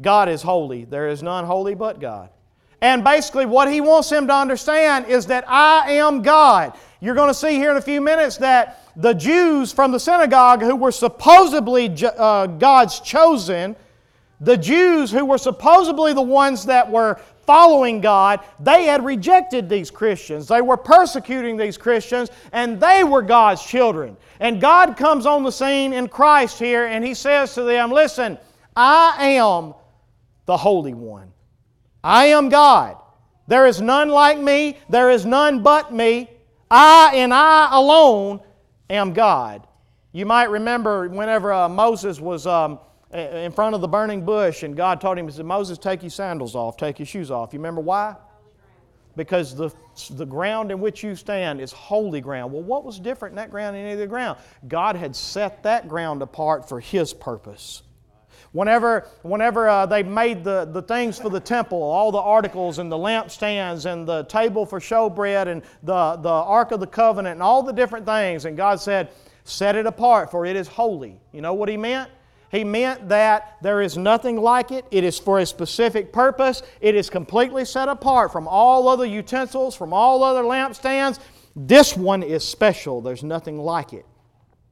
[0.00, 0.84] God is holy.
[0.84, 2.30] There is none holy but God.
[2.84, 6.74] And basically, what he wants him to understand is that I am God.
[7.00, 10.60] You're going to see here in a few minutes that the Jews from the synagogue
[10.60, 13.74] who were supposedly uh, God's chosen,
[14.38, 19.90] the Jews who were supposedly the ones that were following God, they had rejected these
[19.90, 20.46] Christians.
[20.46, 24.14] They were persecuting these Christians, and they were God's children.
[24.40, 28.36] And God comes on the scene in Christ here, and He says to them, Listen,
[28.76, 29.72] I am
[30.44, 31.33] the Holy One.
[32.04, 32.98] I am God.
[33.48, 36.30] There is none like me, there is none but me.
[36.70, 38.40] I and I alone
[38.88, 39.66] am God.
[40.12, 42.46] You might remember whenever uh, Moses was.
[42.46, 42.78] Um,
[43.14, 46.10] in front of the burning bush, and God told him, He said, Moses, take your
[46.10, 47.52] sandals off, take your shoes off.
[47.52, 48.16] You remember why?
[49.16, 49.70] Because the,
[50.10, 52.52] the ground in which you stand is holy ground.
[52.52, 54.38] Well, what was different in that ground than any other ground?
[54.66, 57.82] God had set that ground apart for His purpose.
[58.54, 62.90] Whenever, whenever uh, they made the, the things for the temple, all the articles and
[62.90, 67.42] the lampstands and the table for showbread and the, the Ark of the Covenant and
[67.42, 69.10] all the different things, and God said,
[69.42, 71.20] Set it apart, for it is holy.
[71.32, 72.08] You know what He meant?
[72.48, 74.84] He meant that there is nothing like it.
[74.92, 76.62] It is for a specific purpose.
[76.80, 81.18] It is completely set apart from all other utensils, from all other lampstands.
[81.56, 83.00] This one is special.
[83.00, 84.06] There's nothing like it.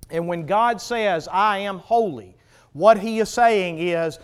[0.08, 2.36] And when God says, I am holy,
[2.72, 4.18] what He is saying is,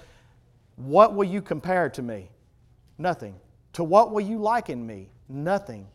[0.76, 2.30] What will you compare to me?
[2.98, 3.34] Nothing.
[3.74, 5.10] To what will you liken me?
[5.28, 5.86] Nothing.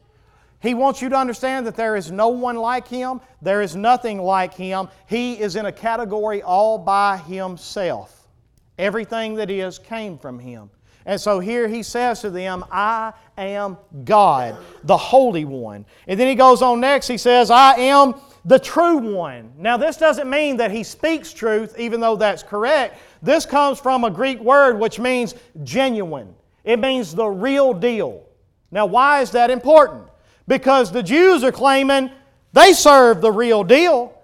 [0.61, 4.21] He wants you to understand that there is no one like Him, there is nothing
[4.21, 4.87] like Him.
[5.07, 8.29] He is in a category all by Himself.
[8.77, 10.69] Everything that is came from Him.
[11.05, 15.85] And so here he says to them, I am God, the Holy One.
[16.07, 19.53] And then he goes on next, he says, I am the true one.
[19.57, 22.99] Now, this doesn't mean that he speaks truth, even though that's correct.
[23.21, 28.25] This comes from a Greek word which means genuine, it means the real deal.
[28.71, 30.07] Now, why is that important?
[30.47, 32.11] because the Jews are claiming
[32.51, 34.17] they serve the real deal.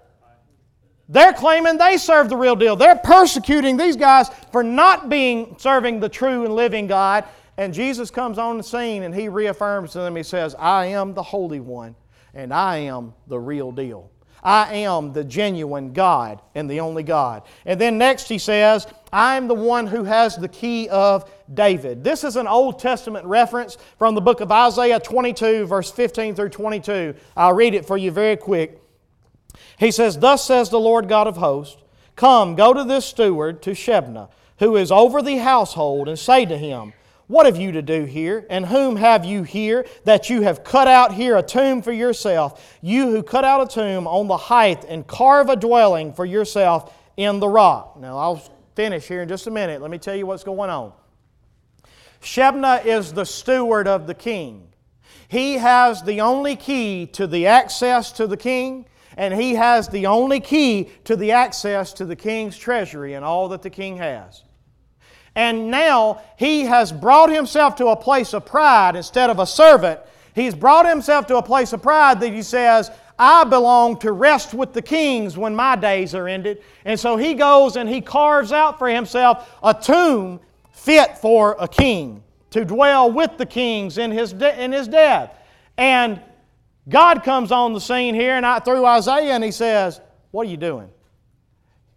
[1.08, 2.76] They're claiming they serve the real deal.
[2.76, 7.24] They're persecuting these guys for not being serving the true and living God.
[7.56, 11.14] And Jesus comes on the scene and he reaffirms to them, he says, I am
[11.14, 11.96] the Holy One
[12.34, 14.10] and I am the real deal.
[14.42, 17.42] I am the genuine God and the only God.
[17.66, 22.02] And then next he says, I'm the one who has the key of David.
[22.02, 26.48] This is an Old Testament reference from the book of Isaiah 22, verse 15 through
[26.48, 27.14] 22.
[27.36, 28.80] I'll read it for you very quick.
[29.78, 31.76] He says, Thus says the Lord God of hosts,
[32.16, 36.56] Come, go to this steward, to Shebna, who is over the household, and say to
[36.56, 36.92] him,
[37.30, 38.44] what have you to do here?
[38.50, 42.76] And whom have you here that you have cut out here a tomb for yourself?
[42.82, 46.92] You who cut out a tomb on the height and carve a dwelling for yourself
[47.16, 47.96] in the rock.
[48.00, 48.42] Now, I'll
[48.74, 49.80] finish here in just a minute.
[49.80, 50.92] Let me tell you what's going on.
[52.20, 54.66] Shebna is the steward of the king.
[55.28, 60.06] He has the only key to the access to the king, and he has the
[60.06, 64.42] only key to the access to the king's treasury and all that the king has.
[65.34, 70.00] And now he has brought himself to a place of pride instead of a servant.
[70.34, 74.54] He's brought himself to a place of pride that he says, I belong to rest
[74.54, 76.62] with the kings when my days are ended.
[76.84, 80.40] And so he goes and he carves out for himself a tomb
[80.72, 85.36] fit for a king to dwell with the kings in his, de- in his death.
[85.76, 86.20] And
[86.88, 90.50] God comes on the scene here and I, through Isaiah and he says, What are
[90.50, 90.88] you doing?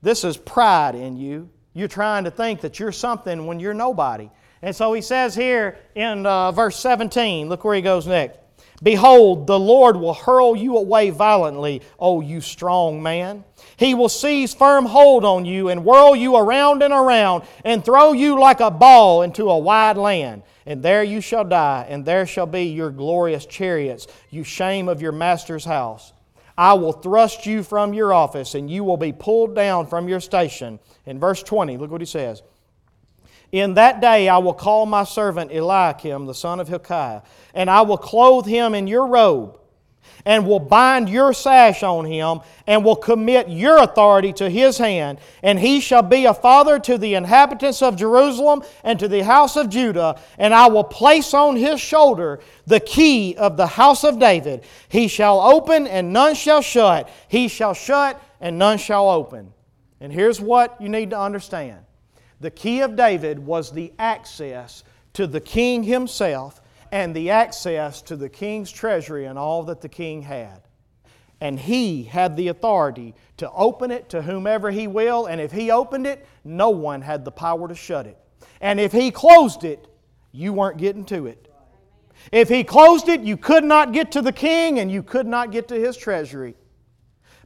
[0.02, 1.50] This is pride in you.
[1.73, 4.29] You're trying to think that you're something when you're nobody.
[4.62, 8.39] And so he says here in uh, verse 17, look where he goes next.
[8.81, 13.45] Behold, the Lord will hurl you away violently, O you strong man.
[13.77, 18.12] He will seize firm hold on you and whirl you around and around and throw
[18.12, 20.43] you like a ball into a wide land.
[20.65, 25.01] And there you shall die, and there shall be your glorious chariots, you shame of
[25.01, 26.13] your master's house.
[26.57, 30.19] I will thrust you from your office, and you will be pulled down from your
[30.19, 30.79] station.
[31.06, 32.43] In verse 20, look what he says.
[33.51, 37.21] In that day I will call my servant Eliakim, the son of Hilkiah,
[37.54, 39.60] and I will clothe him in your robe
[40.25, 45.19] and will bind your sash on him, and will commit your authority to his hand.
[45.41, 49.56] And he shall be a father to the inhabitants of Jerusalem and to the house
[49.56, 50.19] of Judah.
[50.37, 54.63] And I will place on his shoulder the key of the house of David.
[54.87, 57.10] He shall open, and none shall shut.
[57.27, 59.54] He shall shut, and none shall open.
[59.99, 61.79] And here's what you need to understand
[62.41, 64.83] The key of David was the access
[65.13, 66.60] to the king himself
[66.94, 70.62] and the access to the king's treasury and all that the king had.
[71.41, 75.71] And he had the authority to open it to whomever he will, and if he
[75.71, 78.15] opened it, no one had the power to shut it.
[78.62, 79.87] And if he closed it,
[80.31, 81.52] you weren't getting to it.
[82.31, 85.52] If he closed it, you could not get to the king and you could not
[85.52, 86.54] get to his treasury.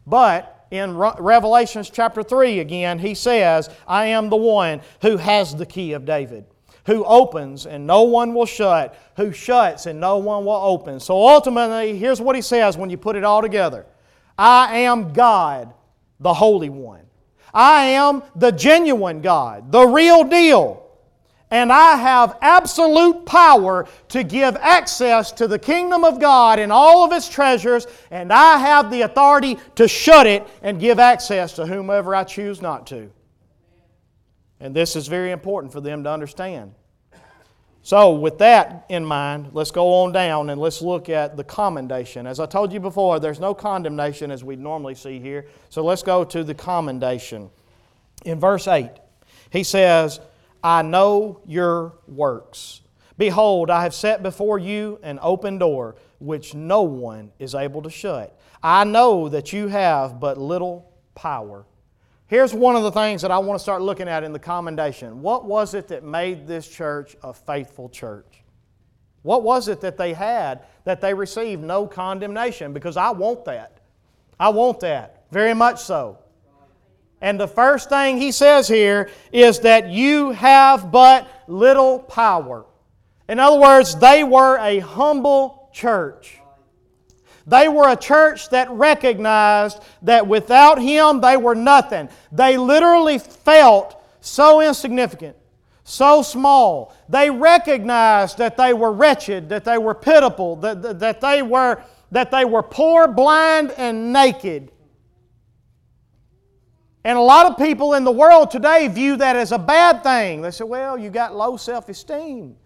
[0.06, 5.66] But in Revelations chapter 3 again, he says, I am the one who has the
[5.66, 6.48] key of David,
[6.88, 11.00] who opens and no one will shut, who shuts and no one will open.
[11.00, 13.86] So ultimately, here's what he says when you put it all together
[14.36, 15.72] I am God,
[16.20, 17.04] the Holy One.
[17.54, 20.88] I am the genuine God, the real deal
[21.50, 27.06] and I have absolute power to give access to the kingdom of God and all
[27.06, 31.66] of its treasures, and I have the authority to shut it and give access to
[31.66, 33.10] whomever I choose not to.
[34.60, 36.74] And this is very important for them to understand.
[37.88, 42.28] So, with that in mind, let's go on down and let's look at the commendation.
[42.28, 45.46] As I told you before, there's no condemnation as we normally see here.
[45.70, 47.50] So, let's go to the commendation.
[48.26, 48.90] In verse 8,
[49.52, 50.20] he says,
[50.62, 52.82] I know your works.
[53.18, 57.90] Behold, I have set before you an open door, which no one is able to
[57.90, 58.38] shut.
[58.62, 61.64] I know that you have but little power.
[62.28, 65.22] Here's one of the things that I want to start looking at in the commendation.
[65.22, 68.44] What was it that made this church a faithful church?
[69.22, 72.74] What was it that they had that they received no condemnation?
[72.74, 73.80] Because I want that.
[74.40, 76.20] I want that, very much so.
[77.22, 82.66] And the first thing he says here is that you have but little power.
[83.28, 86.40] In other words, they were a humble church.
[87.48, 92.10] They were a church that recognized that without him they were nothing.
[92.30, 95.38] They literally felt so insignificant,
[95.86, 96.94] so small.
[97.08, 101.82] They recognized that they were wretched, that they were pitiful, that, that, they, were,
[102.12, 104.70] that they were poor, blind, and naked.
[107.06, 110.42] And a lot of people in the world today view that as a bad thing.
[110.42, 112.58] They say, well, you got low self esteem.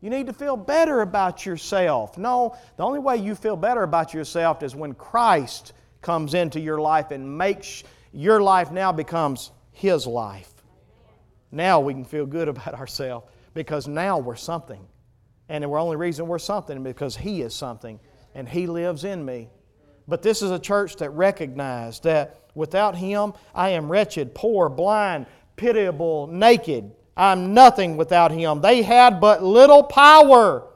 [0.00, 2.16] You need to feel better about yourself.
[2.16, 6.80] No, the only way you feel better about yourself is when Christ comes into your
[6.80, 10.50] life and makes your life now becomes His life.
[11.52, 14.86] Now we can feel good about ourselves because now we're something.
[15.48, 18.00] And the only reason we're something is because He is something
[18.34, 19.50] and He lives in me.
[20.08, 25.26] But this is a church that recognized that Without Him, I am wretched, poor, blind,
[25.56, 26.92] pitiable, naked.
[27.16, 28.60] I'm nothing without Him.
[28.60, 30.66] They had but little power.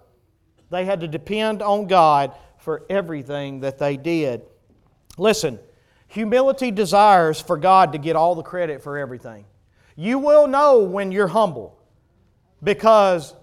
[0.70, 4.42] They had to depend on God for everything that they did.
[5.16, 5.58] Listen,
[6.08, 9.44] humility desires for God to get all the credit for everything.
[9.96, 11.78] You will know when you're humble
[12.62, 13.34] because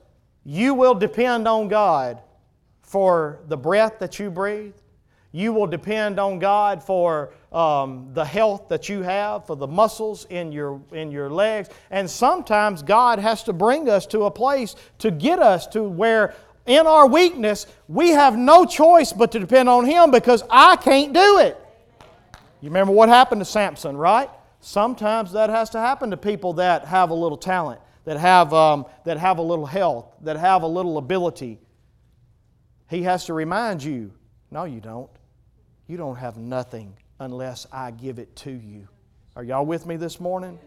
[0.44, 2.22] you will depend on God
[2.82, 4.74] for the breath that you breathe.
[5.32, 10.26] You will depend on God for um, the health that you have, for the muscles
[10.30, 11.70] in your, in your legs.
[11.90, 16.34] And sometimes God has to bring us to a place to get us to where,
[16.66, 21.14] in our weakness, we have no choice but to depend on Him because I can't
[21.14, 21.58] do it.
[22.62, 24.30] You remember what happened to Samson, right?
[24.62, 28.86] Sometimes that has to happen to people that have a little talent, that have, um,
[29.04, 31.60] that have a little health, that have a little ability.
[32.90, 34.14] He has to remind you
[34.52, 35.10] no, you don't.
[35.88, 38.88] You don't have nothing unless I give it to you.
[39.36, 40.60] Are y'all with me this morning?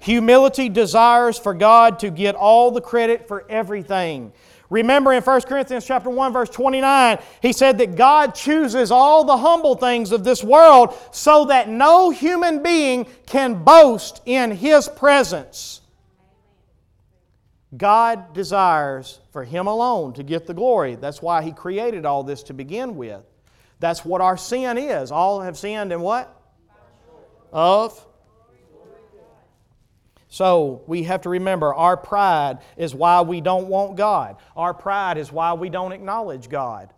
[0.00, 4.32] Humility desires for God to get all the credit for everything.
[4.70, 9.36] Remember in 1 Corinthians chapter 1 verse 29, he said that God chooses all the
[9.36, 15.82] humble things of this world so that no human being can boast in his presence.
[17.76, 20.94] God desires for him alone to get the glory.
[20.94, 23.22] That's why he created all this to begin with.
[23.84, 25.12] That's what our sin is.
[25.12, 26.34] All have sinned and what?
[27.52, 28.06] Of.
[30.28, 34.36] So we have to remember our pride is why we don't want God.
[34.56, 36.94] Our pride is why we don't acknowledge God.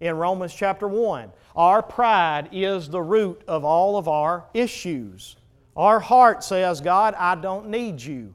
[0.00, 5.36] In Romans chapter 1, our pride is the root of all of our issues.
[5.76, 8.34] Our heart says, God, I don't need you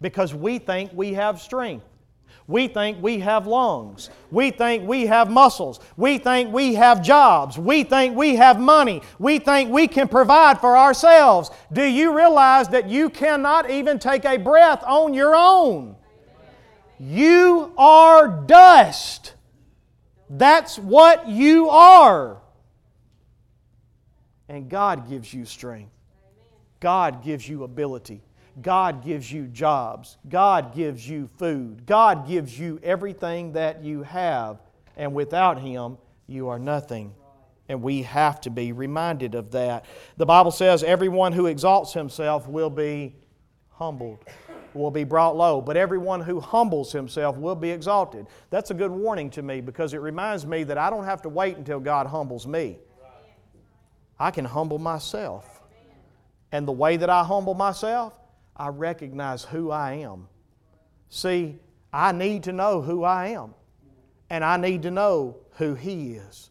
[0.00, 1.86] because we think we have strength.
[2.48, 4.08] We think we have lungs.
[4.30, 5.80] We think we have muscles.
[5.96, 7.58] We think we have jobs.
[7.58, 9.02] We think we have money.
[9.18, 11.50] We think we can provide for ourselves.
[11.72, 15.96] Do you realize that you cannot even take a breath on your own?
[17.00, 19.34] You are dust.
[20.30, 22.38] That's what you are.
[24.48, 25.90] And God gives you strength.
[26.78, 28.22] God gives you ability.
[28.62, 30.16] God gives you jobs.
[30.28, 31.84] God gives you food.
[31.84, 34.60] God gives you everything that you have.
[34.96, 37.14] And without Him, you are nothing.
[37.68, 39.84] And we have to be reminded of that.
[40.16, 43.16] The Bible says everyone who exalts himself will be
[43.72, 44.24] humbled,
[44.72, 45.60] will be brought low.
[45.60, 48.26] But everyone who humbles himself will be exalted.
[48.50, 51.28] That's a good warning to me because it reminds me that I don't have to
[51.28, 52.78] wait until God humbles me.
[54.18, 55.62] I can humble myself.
[56.52, 58.14] And the way that I humble myself,
[58.56, 60.28] I recognize who I am.
[61.08, 61.58] See,
[61.92, 63.54] I need to know who I am,
[64.30, 66.50] and I need to know who He is.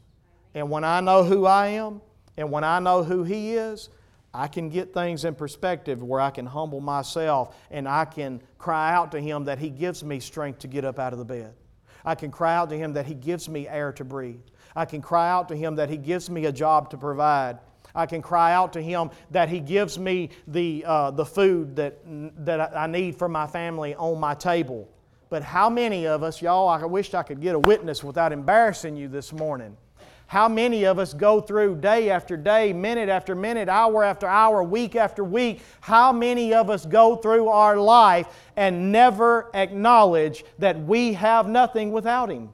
[0.53, 2.01] And when I know who I am,
[2.38, 3.89] and when I know who He is,
[4.34, 8.93] I can get things in perspective where I can humble myself and I can cry
[8.93, 11.53] out to Him that He gives me strength to get up out of the bed.
[12.03, 14.41] I can cry out to Him that He gives me air to breathe.
[14.76, 17.60] I can cry out to Him that He gives me a job to provide.
[17.96, 21.98] I can cry out to Him that He gives me the, uh, the food that,
[22.46, 24.89] that I need for my family on my table.
[25.30, 28.96] But how many of us, y'all, I wish I could get a witness without embarrassing
[28.96, 29.76] you this morning.
[30.28, 34.64] How many of us go through day after day, minute after minute, hour after hour,
[34.64, 35.62] week after week?
[35.82, 41.91] How many of us go through our life and never acknowledge that we have nothing
[41.91, 42.50] without Him?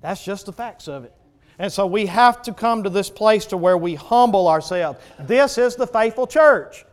[0.00, 1.15] That's just the facts of it.
[1.58, 4.98] And so we have to come to this place to where we humble ourselves.
[5.20, 6.84] This is the faithful church.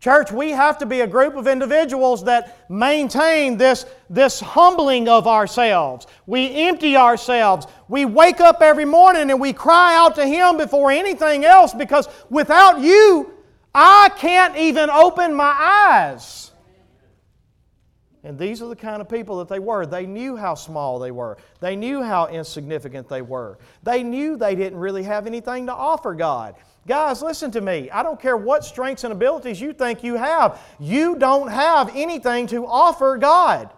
[0.00, 5.26] Church, we have to be a group of individuals that maintain this, this humbling of
[5.26, 6.06] ourselves.
[6.26, 7.66] We empty ourselves.
[7.88, 12.08] We wake up every morning and we cry out to Him before anything else because
[12.30, 13.30] without you,
[13.74, 16.49] I can't even open my eyes.
[18.22, 19.86] And these are the kind of people that they were.
[19.86, 23.58] They knew how small they were, they knew how insignificant they were.
[23.82, 26.56] They knew they didn't really have anything to offer God.
[26.86, 27.90] Guys, listen to me.
[27.90, 32.46] I don't care what strengths and abilities you think you have, you don't have anything
[32.48, 33.70] to offer God.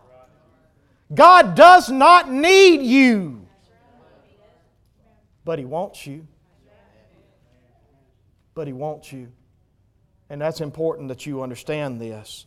[1.13, 3.47] God does not need you,
[5.45, 6.27] but He wants you.
[8.55, 9.31] But He wants you.
[10.31, 12.47] And that's important that you understand this.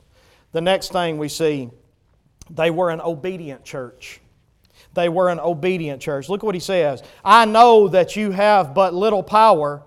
[0.51, 1.69] The next thing we see
[2.49, 4.21] they were an obedient church.
[4.93, 6.29] They were an obedient church.
[6.29, 9.83] Look what he says I know that you have but little power,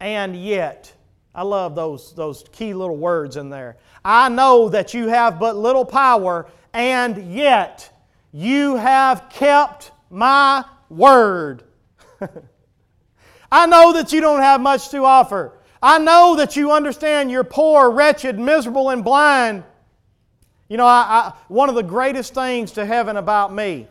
[0.00, 0.92] and yet,
[1.34, 3.76] I love those, those key little words in there.
[4.04, 7.90] I know that you have but little power, and yet
[8.32, 11.64] you have kept my word.
[13.50, 15.52] I know that you don't have much to offer.
[15.82, 19.64] I know that you understand you're poor, wretched, miserable, and blind.
[20.68, 23.86] You know, I, I, one of the greatest things to heaven about me,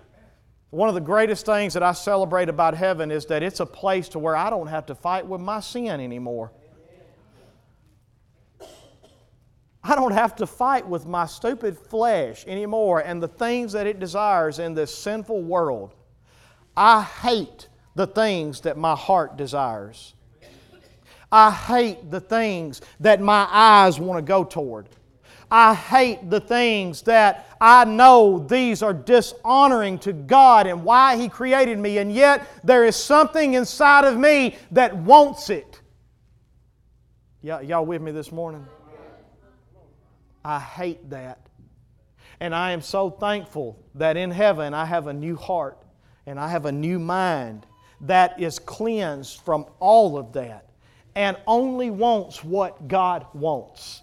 [0.71, 4.09] one of the greatest things that I celebrate about heaven is that it's a place
[4.09, 6.51] to where I don't have to fight with my sin anymore.
[9.87, 13.99] I don't have to fight with my stupid flesh anymore and the things that it
[13.99, 15.93] desires in this sinful world.
[16.75, 20.15] I hate the things that my heart desires.
[21.31, 24.89] I hate the things that my eyes want to go toward.
[25.49, 31.29] I hate the things that I know these are dishonoring to God and why He
[31.29, 35.81] created me, and yet there is something inside of me that wants it.
[37.41, 38.65] Y- y'all with me this morning?
[40.43, 41.39] I hate that.
[42.39, 45.77] And I am so thankful that in heaven I have a new heart
[46.25, 47.65] and I have a new mind
[48.01, 50.69] that is cleansed from all of that
[51.15, 54.01] and only wants what God wants.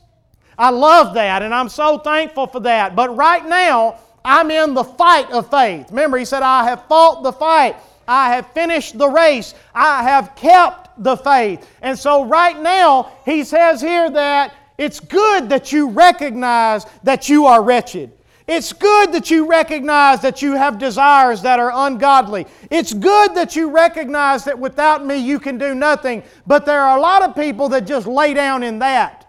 [0.62, 2.94] I love that, and I'm so thankful for that.
[2.94, 5.90] But right now, I'm in the fight of faith.
[5.90, 7.74] Remember, he said, I have fought the fight.
[8.06, 9.54] I have finished the race.
[9.74, 11.68] I have kept the faith.
[11.82, 17.46] And so, right now, he says here that it's good that you recognize that you
[17.46, 18.12] are wretched.
[18.46, 22.46] It's good that you recognize that you have desires that are ungodly.
[22.70, 26.22] It's good that you recognize that without me you can do nothing.
[26.46, 29.21] But there are a lot of people that just lay down in that.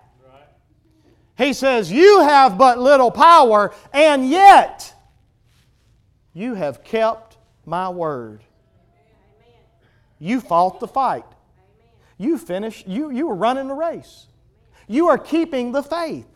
[1.38, 4.94] He says, You have but little power, and yet
[6.34, 8.42] you have kept my word.
[10.20, 11.26] You fought the fight.
[12.18, 14.28] You finished, you, you were running the race.
[14.88, 16.28] You are keeping the faith.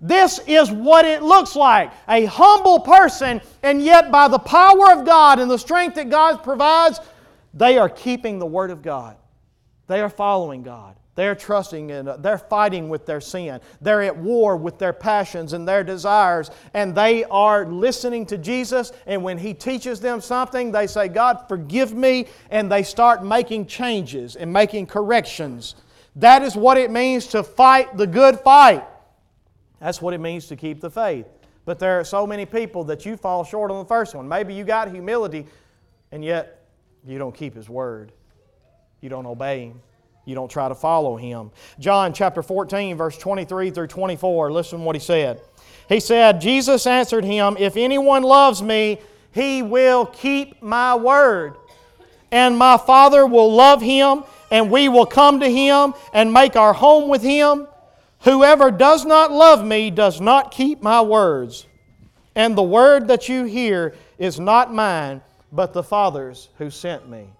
[0.00, 5.04] This is what it looks like a humble person, and yet by the power of
[5.04, 7.00] God and the strength that God provides,
[7.52, 9.16] they are keeping the Word of God.
[9.88, 10.97] They are following God.
[11.18, 13.60] They're trusting in, they're fighting with their sin.
[13.80, 18.92] They're at war with their passions and their desires, and they are listening to Jesus.
[19.04, 23.66] And when He teaches them something, they say, God, forgive me, and they start making
[23.66, 25.74] changes and making corrections
[26.14, 28.84] That is what it means to fight the good fight.
[29.80, 31.26] That's what it means to keep the faith.
[31.64, 34.28] But there are so many people that you fall short on the first one.
[34.28, 35.46] Maybe you got humility,
[36.12, 36.64] and yet
[37.04, 38.12] you don't keep His word.
[39.00, 39.80] You don't obey Him.
[40.28, 41.50] You don't try to follow Him.
[41.78, 45.40] John chapter 14, verse 23 through 24, listen what He said.
[45.88, 48.98] He said, Jesus answered him, If anyone loves me,
[49.32, 51.54] he will keep my word.
[52.30, 56.74] And my Father will love him, and we will come to him and make our
[56.74, 57.66] home with him.
[58.20, 61.66] Whoever does not love me does not keep my words.
[62.34, 67.30] And the word that you hear is not mine, but the Father's who sent me.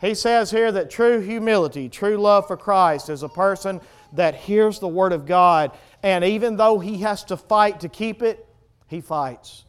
[0.00, 3.80] He says here that true humility, true love for Christ is a person
[4.12, 5.72] that hears the Word of God,
[6.02, 8.46] and even though he has to fight to keep it,
[8.86, 9.64] he fights.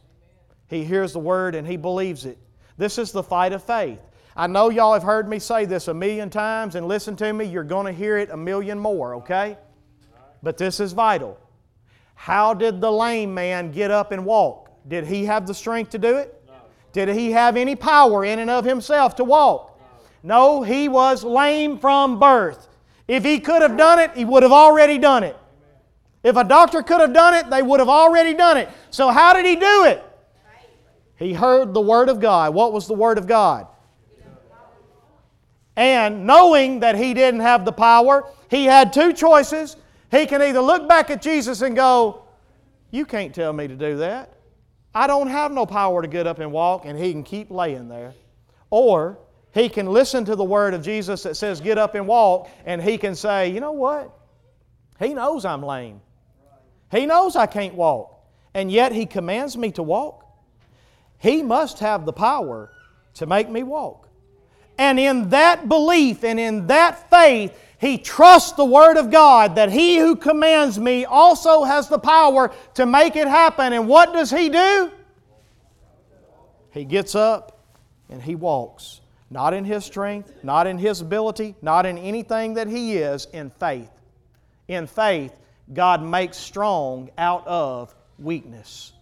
[0.68, 2.38] He hears the Word and he believes it.
[2.78, 3.98] This is the fight of faith.
[4.36, 7.44] I know y'all have heard me say this a million times, and listen to me,
[7.44, 9.58] you're going to hear it a million more, okay?
[10.42, 11.38] But this is vital.
[12.14, 14.70] How did the lame man get up and walk?
[14.86, 16.40] Did he have the strength to do it?
[16.92, 19.69] Did he have any power in and of himself to walk?
[20.22, 22.68] No, he was lame from birth.
[23.08, 25.36] If he could have done it, he would have already done it.
[26.22, 28.68] If a doctor could have done it, they would have already done it.
[28.90, 30.04] So, how did he do it?
[31.16, 32.54] He heard the Word of God.
[32.54, 33.66] What was the Word of God?
[35.76, 39.76] And knowing that he didn't have the power, he had two choices.
[40.10, 42.24] He can either look back at Jesus and go,
[42.90, 44.34] You can't tell me to do that.
[44.94, 47.88] I don't have no power to get up and walk, and he can keep laying
[47.88, 48.12] there.
[48.70, 49.18] Or
[49.52, 52.80] he can listen to the word of Jesus that says, Get up and walk, and
[52.80, 54.16] he can say, You know what?
[54.98, 56.00] He knows I'm lame.
[56.90, 58.24] He knows I can't walk,
[58.54, 60.26] and yet he commands me to walk.
[61.18, 62.70] He must have the power
[63.14, 64.08] to make me walk.
[64.78, 69.70] And in that belief and in that faith, he trusts the Word of God that
[69.70, 73.72] he who commands me also has the power to make it happen.
[73.72, 74.90] And what does he do?
[76.72, 77.66] He gets up
[78.08, 78.99] and he walks.
[79.30, 83.50] Not in his strength, not in his ability, not in anything that he is, in
[83.50, 83.90] faith.
[84.66, 85.32] In faith,
[85.72, 88.92] God makes strong out of weakness.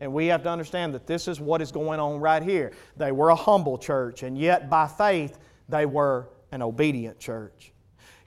[0.00, 2.72] And we have to understand that this is what is going on right here.
[2.96, 7.72] They were a humble church, and yet by faith, they were an obedient church.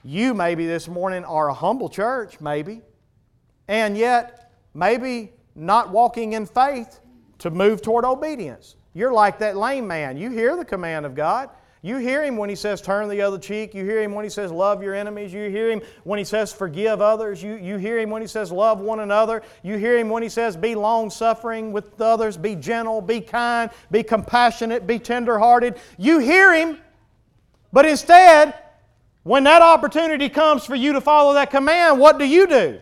[0.04, 2.82] You, maybe this morning, are a humble church, maybe,
[3.68, 7.00] and yet maybe not walking in faith
[7.38, 8.76] to move toward obedience.
[8.94, 10.16] You're like that lame man.
[10.16, 11.50] You hear the command of God.
[11.84, 13.74] You hear him when he says turn the other cheek.
[13.74, 15.32] You hear him when he says love your enemies.
[15.32, 17.42] You hear him when he says forgive others.
[17.42, 19.42] You, you hear him when he says love one another.
[19.64, 23.68] You hear him when he says be long suffering with others, be gentle, be kind,
[23.90, 25.76] be compassionate, be tender hearted.
[25.98, 26.78] You hear him,
[27.72, 28.54] but instead,
[29.24, 32.80] when that opportunity comes for you to follow that command, what do you do?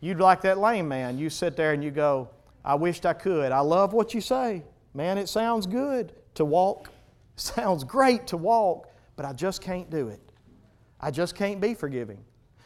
[0.00, 1.16] You'd like that lame man.
[1.16, 2.28] You sit there and you go,
[2.64, 3.52] I wished I could.
[3.52, 4.64] I love what you say.
[4.94, 6.90] Man, it sounds good to walk.
[7.36, 10.20] sounds great to walk, but I just can't do it.
[11.00, 12.24] I just can't be forgiving.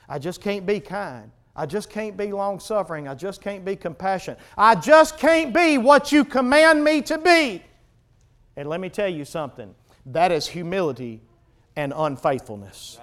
[0.08, 1.30] I just can't be kind.
[1.56, 3.08] I just can't be long suffering.
[3.08, 4.38] I just can't be compassionate.
[4.56, 7.62] I just can't be what you command me to be.
[8.56, 9.74] And let me tell you something
[10.06, 11.20] that is humility
[11.74, 12.98] and unfaithfulness.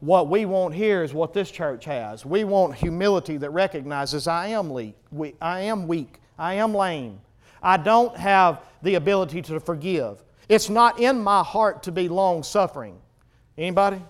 [0.00, 2.26] What we want here is what this church has.
[2.26, 4.96] We want humility that recognizes I am weak,
[5.40, 7.20] I am weak, I am lame.
[7.62, 10.22] I don't have the ability to forgive.
[10.48, 12.98] It's not in my heart to be long suffering.
[13.56, 14.00] Anybody?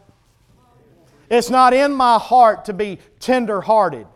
[1.31, 4.07] It's not in my heart to be tender hearted.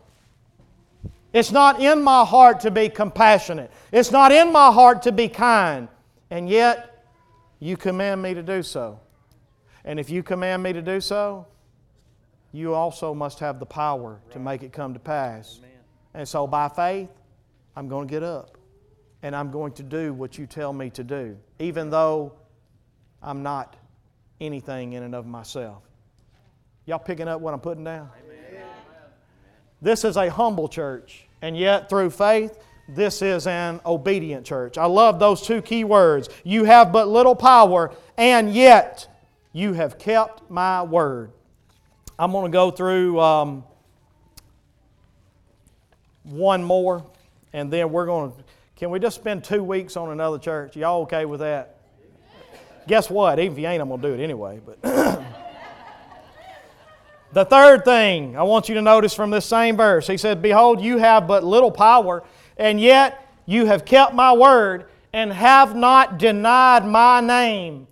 [1.33, 3.71] It's not in my heart to be compassionate.
[3.91, 5.87] It's not in my heart to be kind.
[6.29, 7.05] And yet,
[7.59, 8.99] you command me to do so.
[9.85, 11.47] And if you command me to do so,
[12.51, 15.57] you also must have the power to make it come to pass.
[15.59, 15.71] Amen.
[16.13, 17.09] And so by faith,
[17.75, 18.57] I'm going to get up
[19.23, 22.33] and I'm going to do what you tell me to do, even though
[23.21, 23.75] I'm not
[24.39, 25.83] anything in and of myself.
[26.85, 28.09] Y'all picking up what I'm putting down?
[28.25, 28.65] Amen.
[29.81, 34.77] This is a humble church, and yet through faith, this is an obedient church.
[34.77, 36.29] I love those two key words.
[36.43, 39.07] You have but little power, and yet
[39.53, 41.31] you have kept my word.
[42.21, 43.63] I'm going to go through um,
[46.21, 47.03] one more,
[47.51, 48.37] and then we're going to.
[48.75, 50.75] Can we just spend two weeks on another church?
[50.75, 51.77] Y'all okay with that?
[52.87, 53.39] Guess what?
[53.39, 54.61] Even if you ain't, I'm going to do it anyway.
[54.63, 54.83] But
[57.33, 60.79] the third thing I want you to notice from this same verse, he said, "Behold,
[60.79, 62.21] you have but little power,
[62.55, 67.87] and yet you have kept my word and have not denied my name."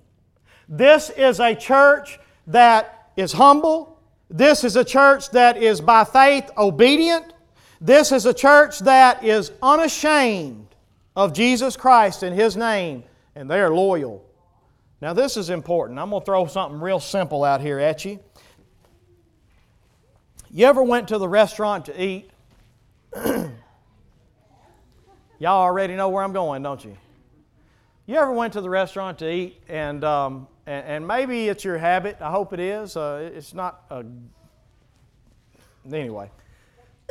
[0.68, 3.89] This is a church that is humble.
[4.30, 7.34] This is a church that is by faith obedient.
[7.82, 10.68] This is a church that is unashamed
[11.16, 13.04] of Jesus Christ and His name,
[13.36, 14.24] and they are loyal.
[15.02, 15.98] Now, this is important.
[15.98, 18.20] I'm going to throw something real simple out here at you.
[20.52, 22.30] You ever went to the restaurant to eat?
[23.16, 23.52] Y'all
[25.42, 26.98] already know where I'm going, don't you?
[28.06, 31.80] You ever went to the restaurant to eat and, um, and, and, maybe it's your
[31.80, 32.96] habit, I hope it is.
[32.96, 34.06] Uh, it's not a.
[35.92, 36.30] Anyway,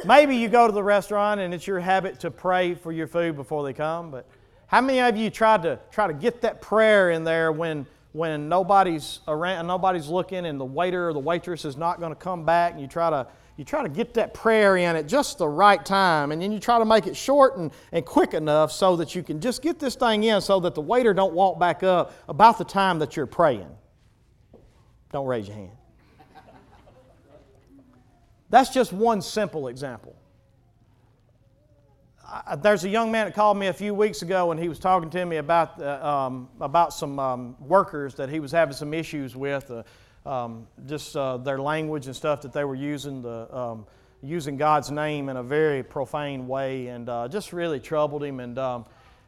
[0.04, 3.34] maybe you go to the restaurant and it's your habit to pray for your food
[3.34, 4.28] before they come, but
[4.68, 8.48] how many of you tried to try to get that prayer in there when when
[8.48, 12.44] nobody's around, nobody's looking, and the waiter or the waitress is not going to come
[12.44, 13.26] back, and you try to
[13.58, 16.60] you try to get that prayer in at just the right time, and then you
[16.60, 19.80] try to make it short and, and quick enough so that you can just get
[19.80, 23.16] this thing in so that the waiter don't walk back up about the time that
[23.16, 23.68] you're praying.
[25.12, 25.72] Don't raise your hand.
[28.48, 30.14] That's just one simple example
[32.58, 35.08] there's a young man that called me a few weeks ago and he was talking
[35.10, 39.34] to me about, uh, um, about some um, workers that he was having some issues
[39.34, 39.82] with, uh,
[40.28, 43.86] um, just uh, their language and stuff that they were using, the, um,
[44.22, 48.38] using God's name in a very profane way, and uh, just really troubled him.
[48.40, 48.84] And um,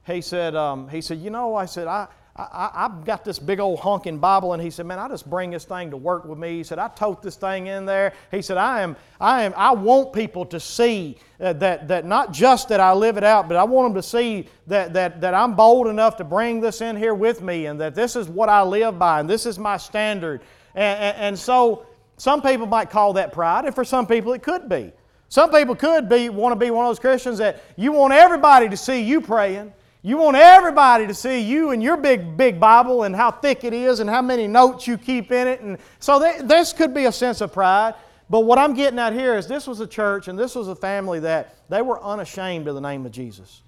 [0.06, 3.60] he said, um, he said, you know, I said, I, I, have got this big
[3.60, 6.38] old honking Bible, and he said, "Man, I just bring this thing to work with
[6.38, 9.52] me." He said, "I tote this thing in there." He said, "I am, I am,
[9.56, 13.48] I want people to see uh, that, that not just that I live it out,
[13.48, 16.80] but I want them to see that, that, that I'm bold enough to bring this
[16.80, 19.58] in here with me, and that this is what I live by, and this is
[19.58, 20.40] my standard."
[20.74, 24.42] And, and, and so, some people might call that pride, and for some people, it
[24.42, 24.92] could be.
[25.30, 28.68] Some people could be want to be one of those Christians that you want everybody
[28.68, 29.72] to see you praying.
[30.02, 33.72] You want everybody to see you and your big, big Bible and how thick it
[33.72, 35.60] is and how many notes you keep in it.
[35.60, 37.94] And so this could be a sense of pride.
[38.28, 40.74] But what I'm getting at here is this was a church and this was a
[40.74, 43.62] family that they were unashamed of the name of Jesus.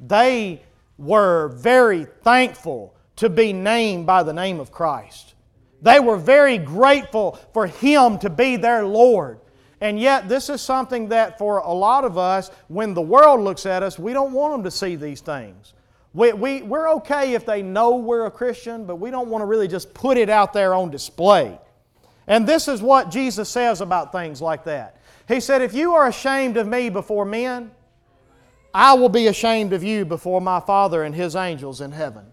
[0.00, 0.62] They
[0.96, 5.27] were very thankful to be named by the name of Christ.
[5.82, 9.40] They were very grateful for Him to be their Lord.
[9.80, 13.64] And yet, this is something that for a lot of us, when the world looks
[13.64, 15.74] at us, we don't want them to see these things.
[16.14, 19.46] We, we, we're okay if they know we're a Christian, but we don't want to
[19.46, 21.58] really just put it out there on display.
[22.26, 25.00] And this is what Jesus says about things like that.
[25.28, 27.70] He said, If you are ashamed of me before men,
[28.74, 32.24] I will be ashamed of you before my Father and His angels in heaven.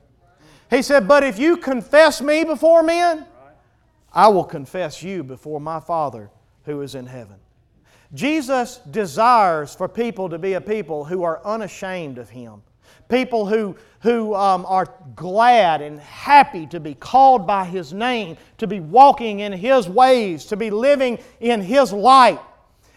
[0.70, 3.26] He said, But if you confess me before men,
[4.16, 6.30] I will confess you before my Father
[6.64, 7.36] who is in heaven.
[8.14, 12.62] Jesus desires for people to be a people who are unashamed of Him.
[13.10, 18.68] People who, who um, are glad and happy to be called by His name, to
[18.68, 22.40] be walking in His ways, to be living in His light.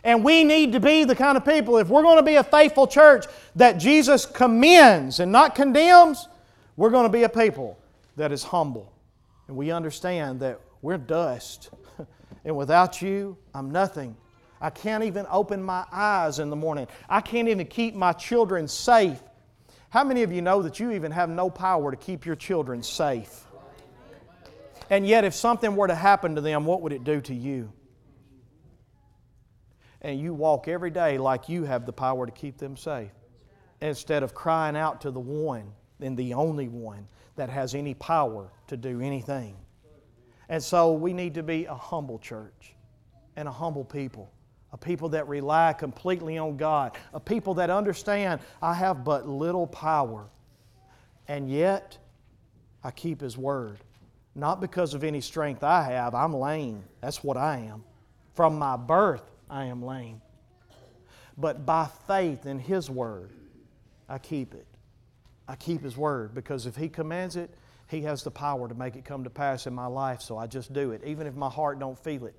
[0.05, 2.45] And we need to be the kind of people, if we're going to be a
[2.45, 6.29] faithful church that Jesus commends and not condemns,
[6.77, 7.77] we're going to be a people
[8.17, 8.93] that is humble.
[9.49, 11.71] And we understand that we're dust.
[12.45, 14.17] And without you, I'm nothing.
[14.61, 16.87] I can't even open my eyes in the morning.
[17.09, 19.23] I can't even keep my children safe.
[19.91, 22.83] How many of you know that you even have no power to keep your children
[22.83, 23.45] safe?
[24.91, 27.71] And yet, if something were to happen to them, what would it do to you?
[30.01, 33.11] And you walk every day like you have the power to keep them safe
[33.81, 38.51] instead of crying out to the one and the only one that has any power
[38.69, 39.57] to do anything.
[40.49, 42.75] And so we need to be a humble church
[43.37, 44.33] and a humble people,
[44.73, 49.67] a people that rely completely on God, a people that understand I have but little
[49.67, 50.27] power,
[51.27, 51.99] and yet
[52.83, 53.79] I keep His word.
[54.35, 56.85] Not because of any strength I have, I'm lame.
[57.01, 57.85] That's what I am.
[58.35, 60.23] From my birth, I am lame.
[61.37, 63.33] But by faith in His word,
[64.09, 64.67] I keep it.
[65.47, 67.51] I keep His word because if He commands it,
[67.89, 70.47] he has the power to make it come to pass in my life, so I
[70.47, 71.03] just do it.
[71.05, 72.35] Even if my heart don't feel it,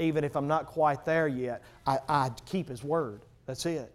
[0.00, 3.22] even if I'm not quite there yet, I, I keep His word.
[3.46, 3.94] That's it.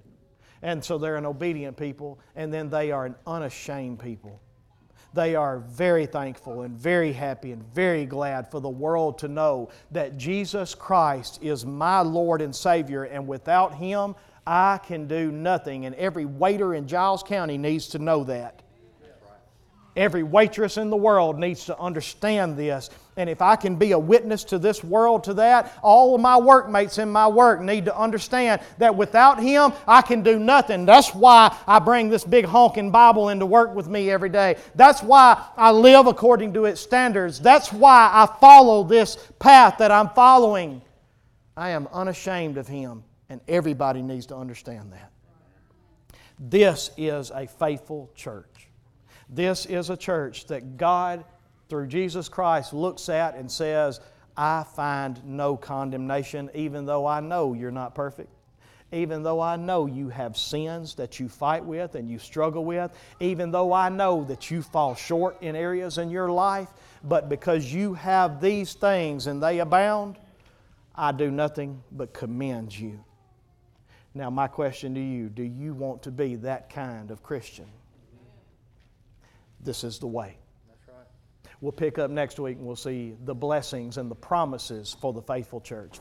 [0.61, 4.41] And so they're an obedient people, and then they are an unashamed people.
[5.13, 9.69] They are very thankful and very happy and very glad for the world to know
[9.91, 14.15] that Jesus Christ is my Lord and Savior, and without Him,
[14.47, 15.85] I can do nothing.
[15.85, 18.61] And every waiter in Giles County needs to know that.
[19.95, 22.89] Every waitress in the world needs to understand this.
[23.15, 26.35] And if I can be a witness to this world to that, all of my
[26.35, 30.85] workmates in my work need to understand that without Him, I can do nothing.
[30.85, 34.57] That's why I bring this big honking Bible into work with me every day.
[34.75, 37.39] That's why I live according to its standards.
[37.39, 40.81] That's why I follow this path that I'm following.
[41.55, 45.11] I am unashamed of Him, and everybody needs to understand that.
[46.37, 48.54] This is a faithful church.
[49.29, 51.25] This is a church that God,
[51.69, 53.99] through Jesus Christ, looks at and says,
[54.37, 58.29] I find no condemnation, even though I know you're not perfect.
[58.91, 62.91] Even though I know you have sins that you fight with and you struggle with,
[63.19, 66.69] even though I know that you fall short in areas in your life,
[67.03, 70.17] but because you have these things and they abound,
[70.93, 73.03] I do nothing but commend you.
[74.13, 77.65] Now, my question to you do you want to be that kind of Christian?
[79.65, 80.37] This is the way.
[80.69, 81.07] That's right.
[81.59, 85.23] We'll pick up next week and we'll see the blessings and the promises for the
[85.23, 85.99] faithful church.